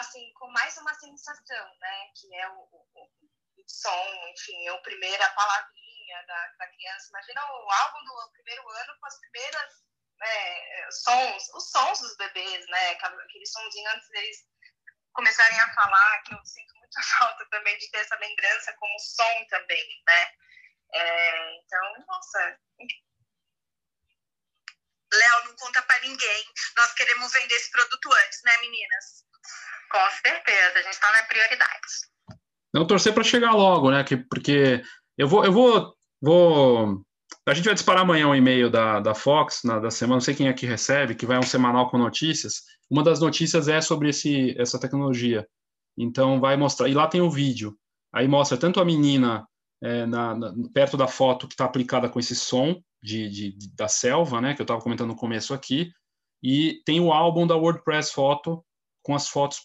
[0.00, 2.10] assim, com mais uma sensação, né?
[2.16, 3.10] Que é o, o,
[3.56, 7.08] o som, enfim, é a palavrinha da, da criança.
[7.10, 9.84] Imagina o álbum do primeiro ano com as primeiras
[10.18, 12.90] né, sons, os sons dos bebês, né?
[12.90, 14.36] Aquele sonzinho antes deles
[15.12, 19.46] começarem a falar, que eu sinto muita falta também de ter essa lembrança como som
[19.48, 20.30] também, né?
[20.92, 22.58] É, então, nossa,
[25.12, 26.44] Léo, não conta para ninguém.
[26.76, 29.24] Nós queremos vender esse produto antes, né, meninas?
[29.90, 32.14] Com certeza, a gente está na prioridade.
[32.72, 34.02] Não torcer para chegar logo, né?
[34.02, 34.82] Que, porque
[35.16, 37.04] eu vou, eu vou, vou.
[37.46, 40.34] A gente vai disparar amanhã um e-mail da, da Fox, na, da semana, não sei
[40.34, 42.62] quem aqui recebe, que vai um semanal com notícias.
[42.90, 45.46] Uma das notícias é sobre esse, essa tecnologia.
[45.96, 46.88] Então vai mostrar.
[46.88, 47.76] E lá tem o um vídeo.
[48.12, 49.46] Aí mostra tanto a menina
[49.82, 53.86] é, na, na, perto da foto que está aplicada com esse som, de, de, da
[53.86, 55.92] selva, né, que eu estava comentando no começo aqui,
[56.42, 58.64] e tem o álbum da WordPress Photo
[59.02, 59.60] com as fotos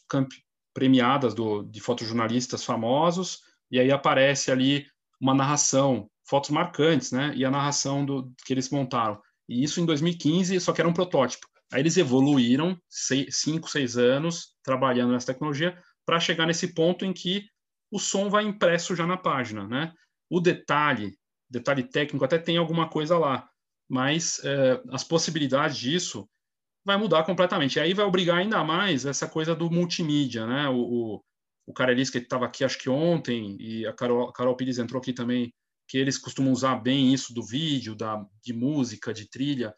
[0.74, 3.40] premiadas do, de fotojornalistas famosos,
[3.72, 4.86] e aí aparece ali
[5.22, 9.20] uma narração, fotos marcantes, né, e a narração do que eles montaram.
[9.48, 11.48] E isso em 2015, só que era um protótipo.
[11.74, 17.14] Aí eles evoluíram, seis, cinco, seis anos, trabalhando nessa tecnologia, para chegar nesse ponto em
[17.14, 17.46] que
[17.92, 19.92] o som vai impresso já na página, né?
[20.30, 21.18] O detalhe
[21.50, 23.50] detalhe técnico até tem alguma coisa lá,
[23.90, 26.30] mas é, as possibilidades disso
[26.86, 27.78] vai mudar completamente.
[27.78, 30.70] E aí vai obrigar ainda mais essa coisa do multimídia, né?
[30.70, 31.24] O, o,
[31.66, 35.12] o Carelis, que estava aqui acho que ontem, e a Carol, Carol Pires entrou aqui
[35.12, 35.52] também
[35.90, 39.74] que eles costumam usar bem isso do vídeo, da, de música, de trilha,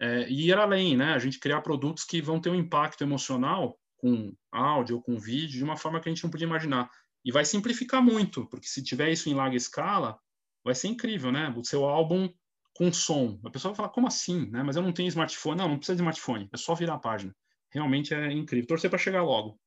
[0.00, 1.14] é, e ir além, né?
[1.14, 5.56] A gente criar produtos que vão ter um impacto emocional com áudio ou com vídeo
[5.58, 6.90] de uma forma que a gente não podia imaginar.
[7.24, 10.18] E vai simplificar muito, porque se tiver isso em larga escala,
[10.64, 11.54] vai ser incrível, né?
[11.56, 12.28] O seu álbum
[12.74, 13.38] com som.
[13.44, 14.50] A pessoa vai falar, como assim?
[14.50, 14.64] Né?
[14.64, 15.58] Mas eu não tenho smartphone.
[15.58, 17.32] Não, não precisa de smartphone, é só virar a página.
[17.70, 18.66] Realmente é incrível.
[18.66, 19.60] Torcer para chegar logo.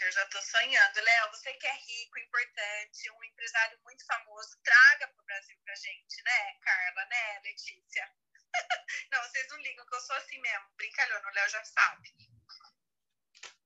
[0.00, 0.96] Gente, eu já estou sonhando.
[0.96, 5.74] Léo, você que é rico, importante, um empresário muito famoso, traga para o Brasil para
[5.74, 8.08] gente, né, Carla, né, Letícia?
[9.12, 12.08] não, vocês não ligam que eu sou assim mesmo, brincalhão, o Léo já sabe.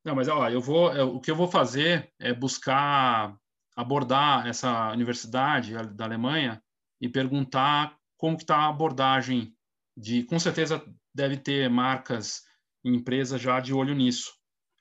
[0.04, 3.36] Não, mas ó, eu vou, eu, o que eu vou fazer é buscar
[3.76, 6.62] abordar essa universidade da Alemanha
[7.00, 9.56] e perguntar como está a abordagem
[9.96, 12.42] de, com certeza deve ter marcas
[12.84, 14.34] e empresas já de olho nisso,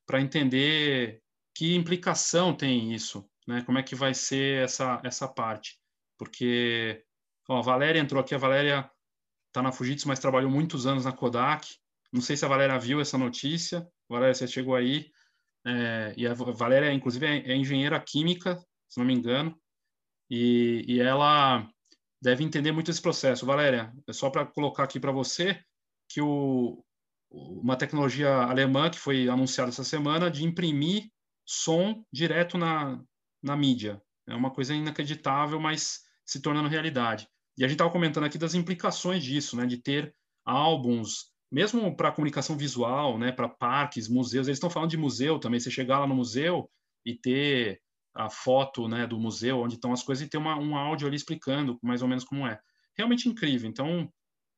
[0.06, 1.23] para entender
[1.56, 3.62] que implicação tem isso, né?
[3.64, 5.80] Como é que vai ser essa essa parte?
[6.18, 7.04] Porque
[7.48, 8.90] ó, a Valéria entrou aqui, a Valéria
[9.48, 11.68] está na Fujitsu, mas trabalhou muitos anos na Kodak.
[12.12, 13.88] Não sei se a Valéria viu essa notícia.
[14.10, 15.12] Valéria, você chegou aí.
[15.66, 18.58] É, e a Valéria, inclusive, é, é engenheira química,
[18.90, 19.58] se não me engano,
[20.30, 21.68] e, e ela
[22.22, 23.46] deve entender muito esse processo.
[23.46, 25.60] Valéria, é só para colocar aqui para você
[26.10, 26.84] que o,
[27.30, 31.12] uma tecnologia alemã que foi anunciada essa semana de imprimir
[31.46, 33.02] som direto na,
[33.42, 34.02] na mídia.
[34.28, 37.28] É uma coisa inacreditável, mas se tornando realidade.
[37.58, 40.16] E a gente estava comentando aqui das implicações disso, né, de ter
[40.46, 44.48] álbuns, mesmo para comunicação visual, né, para parques, museus.
[44.48, 45.60] Eles estão falando de museu também.
[45.60, 46.70] Você chegar lá no museu
[47.06, 47.82] e ter
[48.16, 51.16] a foto né, do museu, onde estão as coisas, e ter uma, um áudio ali
[51.16, 52.60] explicando mais ou menos como é.
[52.96, 53.70] Realmente incrível.
[53.70, 54.12] Então,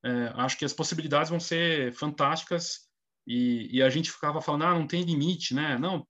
[0.04, 2.82] é, acho que as possibilidades vão ser fantásticas
[3.26, 5.80] e, e, a gente ficava falando, ah, não tem limite, né?
[5.80, 6.06] Não,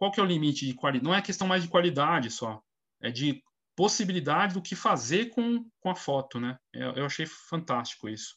[0.00, 1.04] qual que é o limite de qualidade?
[1.04, 2.64] Não é questão mais de qualidade só,
[3.02, 3.44] é de
[3.76, 6.58] possibilidade do que fazer com, com a foto, né?
[6.72, 8.34] Eu, eu achei fantástico isso.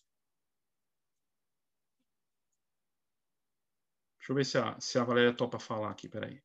[4.18, 6.44] Deixa eu ver se a, se a Valéria topa falar aqui, peraí.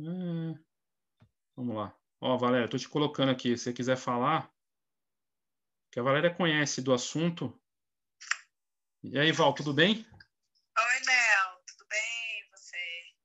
[0.00, 0.58] Hum.
[1.54, 1.96] Vamos lá.
[2.20, 3.56] Ó, Valéria, estou te colocando aqui.
[3.56, 4.52] Se você quiser falar,
[5.92, 7.56] que a Valéria conhece do assunto.
[9.04, 10.04] E aí, Val, tudo bem?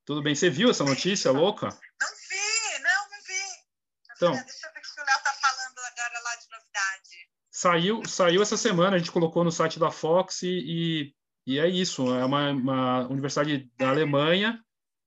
[0.09, 0.33] Tudo bem.
[0.33, 1.67] Você viu essa notícia louca?
[1.67, 4.13] Não vi, não, não vi.
[4.15, 7.29] Então, deixa eu ver o que o Léo está falando agora lá de novidade.
[7.51, 11.69] Saiu, saiu essa semana, a gente colocou no site da Fox e, e, e é
[11.69, 12.11] isso.
[12.11, 14.59] É uma, uma universidade da Alemanha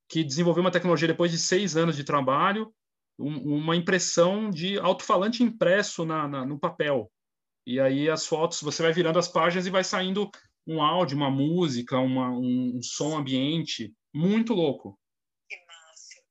[0.09, 2.72] que desenvolveu uma tecnologia depois de seis anos de trabalho
[3.18, 7.11] um, uma impressão de alto-falante impresso na, na, no papel.
[7.66, 10.30] E aí as fotos, você vai virando as páginas e vai saindo
[10.64, 14.99] um áudio, uma música, uma, um, um som ambiente muito louco.
[15.49, 16.25] Que massa.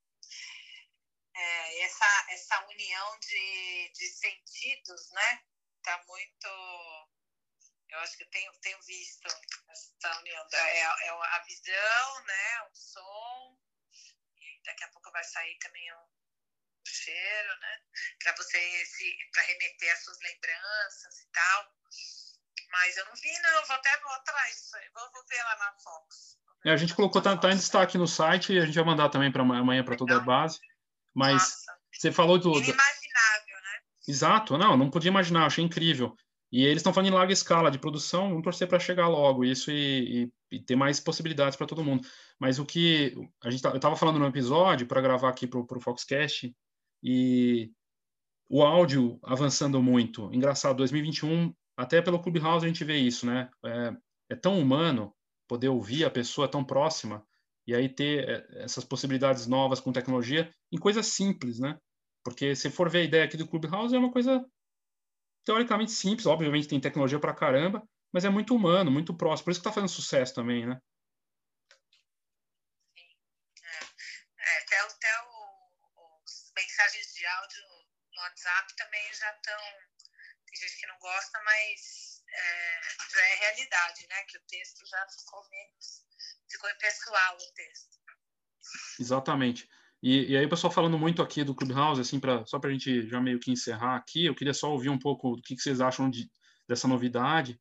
[1.34, 5.44] É, essa, essa união de, de sentidos, né?
[5.82, 6.46] Tá muito.
[7.88, 10.46] Eu acho que eu tenho, tenho visto essa união.
[10.52, 12.62] É, é a visão, né?
[12.62, 13.58] O som.
[14.36, 16.12] E daqui a pouco vai sair também um
[16.86, 17.82] cheiro, né?
[18.22, 21.74] Para você se para remeter às suas lembranças e tal.
[22.70, 23.66] Mas eu não vi, não.
[23.66, 24.70] Vou até vou atrás.
[24.94, 26.41] Vou, vou ver lá na Fox.
[26.64, 29.08] É, a gente colocou, tá, tá, em destaque no site e a gente vai mandar
[29.08, 30.58] também para amanhã para toda a base.
[31.14, 31.56] Mas Nossa.
[31.92, 32.50] você falou do.
[32.50, 33.80] Inimaginável, né?
[34.08, 36.16] Exato, não, não podia imaginar, achei incrível.
[36.52, 39.70] E eles estão falando em larga escala de produção, vamos torcer para chegar logo isso
[39.70, 42.06] e, e, e, ter mais possibilidades para todo mundo.
[42.38, 45.58] Mas o que a gente tá, eu estava falando no episódio para gravar aqui para
[45.58, 46.54] o Foxcast
[47.02, 47.72] e
[48.50, 50.30] o áudio avançando muito.
[50.30, 53.48] Engraçado, 2021, até pelo Clubhouse a gente vê isso, né?
[53.64, 53.92] É,
[54.32, 55.14] é tão humano
[55.52, 57.22] poder ouvir a pessoa tão próxima
[57.66, 61.78] e aí ter é, essas possibilidades novas com tecnologia em coisas simples, né?
[62.24, 64.42] Porque se for ver a ideia aqui do Clubhouse, é uma coisa
[65.44, 69.44] teoricamente simples, obviamente tem tecnologia para caramba, mas é muito humano, muito próximo.
[69.44, 70.80] Por isso que está fazendo sucesso também, né?
[76.56, 77.62] mensagens de áudio
[78.14, 79.60] no WhatsApp também já estão.
[80.46, 82.80] Tem gente que não gosta, mas é,
[83.12, 84.16] já é realidade, né?
[84.28, 86.04] Que o texto já ficou menos.
[86.50, 87.98] Ficou impessoal o texto.
[89.00, 89.68] Exatamente.
[90.02, 93.08] E, e, aí pessoal falando muito aqui do Clubhouse, assim, pra, só para a gente
[93.08, 95.80] já meio que encerrar aqui, eu queria só ouvir um pouco do que, que vocês
[95.80, 96.28] acham de,
[96.68, 97.60] dessa novidade.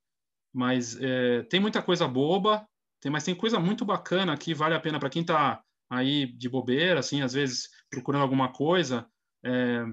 [0.54, 2.68] Mas é, tem muita coisa boba,
[3.00, 6.50] tem, mas tem coisa muito bacana que vale a pena para quem está aí de
[6.50, 9.08] bobeira, assim, às vezes procurando alguma coisa.
[9.44, 9.84] É,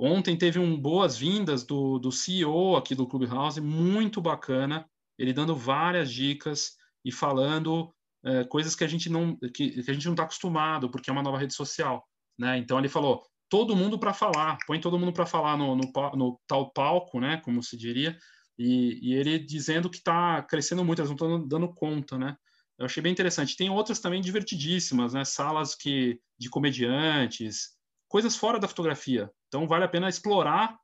[0.00, 4.88] ontem teve um boas-vindas do, do CEO aqui do Clubhouse, muito bacana,
[5.18, 6.72] ele dando várias dicas
[7.04, 7.92] e falando
[8.24, 11.12] é, coisas que a gente não que, que a gente não está acostumado, porque é
[11.12, 12.06] uma nova rede social.
[12.38, 12.58] né?
[12.58, 16.40] Então ele falou todo mundo para falar, põe todo mundo para falar no, no, no,
[16.46, 17.38] tal palco, né?
[17.38, 18.16] Como se diria,
[18.58, 22.36] e, e ele dizendo que está crescendo muito, eles não estão dando conta, né?
[22.78, 23.56] Eu achei bem interessante.
[23.56, 25.24] Tem outras também divertidíssimas, né?
[25.24, 27.70] Salas que de comediantes,
[28.10, 29.30] coisas fora da fotografia.
[29.48, 30.76] Então vale a pena explorar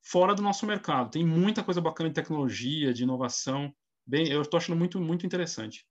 [0.00, 1.10] fora do nosso mercado.
[1.10, 3.74] Tem muita coisa bacana de tecnologia, de inovação.
[4.06, 5.84] Bem, eu estou achando muito muito interessante.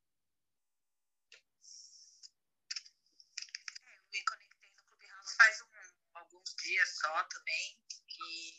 [6.85, 7.77] só também.
[8.19, 8.53] E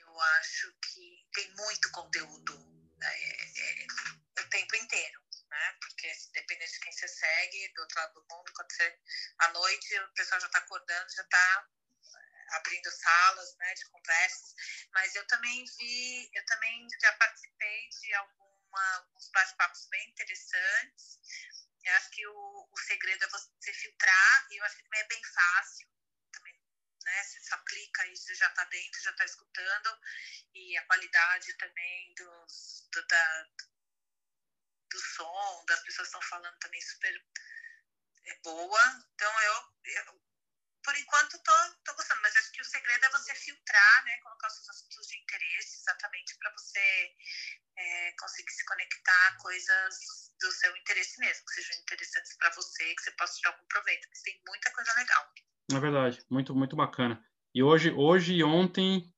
[0.00, 2.52] eu acho que tem muito conteúdo
[3.02, 3.86] é, é,
[4.40, 5.76] o tempo inteiro, né?
[5.80, 8.98] Porque dependendo de quem você segue, do outro lado do mundo, quando você.
[9.38, 11.68] À noite o pessoal já está acordando, já está
[12.14, 14.54] é, abrindo salas né, de conversas,
[14.92, 21.18] mas eu também vi, eu também já participei de alguma, alguns bate-papos bem interessantes.
[21.82, 25.08] Eu acho que o, o segredo é você filtrar, e eu acho que também é
[25.08, 25.88] bem fácil
[27.04, 27.22] né?
[27.24, 29.98] Você só clica e você já está dentro, já está escutando,
[30.54, 33.46] e a qualidade também dos, do, da,
[34.90, 37.14] do som, das pessoas estão falando também super
[38.26, 38.80] é boa.
[39.14, 40.20] Então, eu, eu
[40.82, 41.52] por enquanto, tô,
[41.84, 44.16] tô gostando, mas acho que o segredo é você filtrar, né?
[44.22, 47.14] Colocar os seus assuntos de interesse, exatamente para você
[47.76, 49.94] é, conseguir se conectar a coisas
[50.40, 54.08] do seu interesse mesmo, que sejam interessantes para você, que você possa tirar algum proveito,
[54.08, 55.32] porque tem muita coisa legal.
[55.72, 57.22] É verdade, muito, muito bacana.
[57.54, 59.12] E hoje, hoje e ontem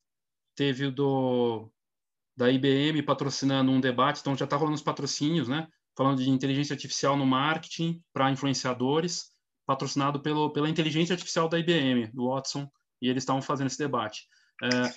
[0.55, 1.72] teve o do
[2.35, 5.67] da IBM patrocinando um debate, então já está rolando os patrocínios, né?
[5.95, 9.25] Falando de inteligência artificial no marketing para influenciadores,
[9.65, 12.67] patrocinado pelo, pela inteligência artificial da IBM, do Watson,
[13.01, 14.23] e eles estavam fazendo esse debate.
[14.63, 14.93] É,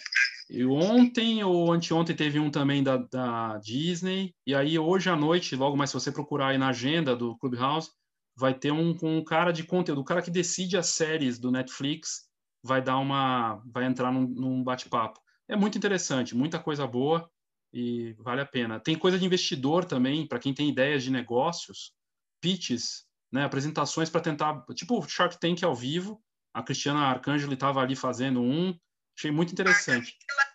[0.49, 5.57] e ontem ou anteontem teve um também da, da Disney, e aí hoje à noite,
[5.57, 7.91] logo mais se você procurar aí na agenda do Clubhouse,
[8.37, 11.51] vai ter um com um cara de conteúdo, o cara que decide as séries do
[11.51, 12.27] Netflix
[12.63, 15.21] vai dar uma, vai entrar num, num bate-papo.
[15.49, 17.31] É muito interessante, muita coisa boa
[17.73, 18.81] e vale a pena.
[18.81, 21.93] Tem coisa de investidor também, para quem tem ideias de negócios,
[22.41, 26.23] pitches, né, apresentações para tentar, tipo Shark Tank ao vivo.
[26.55, 28.79] A Cristiana Arcangeli estava ali fazendo um,
[29.17, 30.17] achei muito interessante.
[30.27, 30.47] Camila,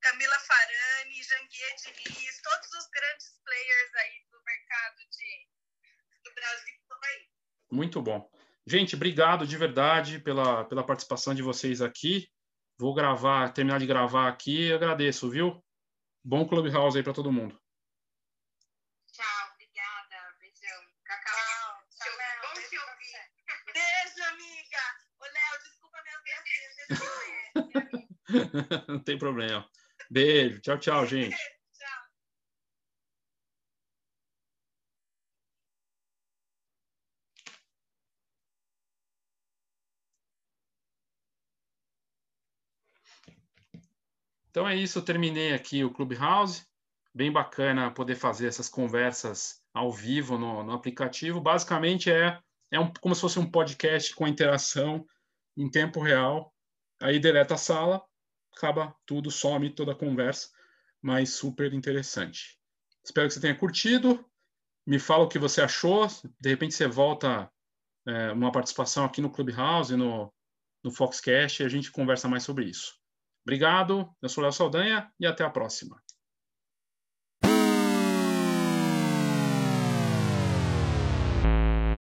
[0.00, 6.76] Camila Farani, Janguier Diniz, todos os grandes players aí do mercado de, do Brasil
[7.70, 8.28] muito bom.
[8.66, 12.28] Gente, obrigado de verdade pela, pela participação de vocês aqui.
[12.78, 14.72] Vou gravar, terminar de gravar aqui.
[14.72, 15.64] Agradeço, viu?
[16.22, 17.58] Bom Clubhouse aí para todo mundo.
[19.12, 20.36] Tchau, obrigada.
[20.38, 20.82] Beijão.
[21.04, 21.86] Cacau.
[21.90, 22.42] Tchau, Léo.
[22.42, 23.16] Bom te ouvir.
[23.72, 24.82] Beijo, amiga.
[25.18, 26.32] Ô, Léo, desculpa minha
[28.88, 29.66] Não tem problema.
[30.10, 30.60] Beijo.
[30.60, 31.36] Tchau, tchau, gente.
[44.56, 46.64] Então é isso, eu terminei aqui o Clubhouse.
[47.14, 51.42] Bem bacana poder fazer essas conversas ao vivo no, no aplicativo.
[51.42, 52.40] Basicamente é,
[52.70, 55.06] é um, como se fosse um podcast com interação
[55.58, 56.54] em tempo real.
[57.02, 58.02] Aí deleta a sala,
[58.56, 60.48] acaba tudo, some toda a conversa,
[61.02, 62.58] mas super interessante.
[63.04, 64.24] Espero que você tenha curtido.
[64.86, 66.06] Me fala o que você achou.
[66.40, 67.52] De repente você volta
[68.08, 70.32] é, uma participação aqui no Clubhouse, no,
[70.82, 72.98] no Foxcast, e a gente conversa mais sobre isso.
[73.46, 76.02] Obrigado, eu sou Léo Saldanha e até a próxima.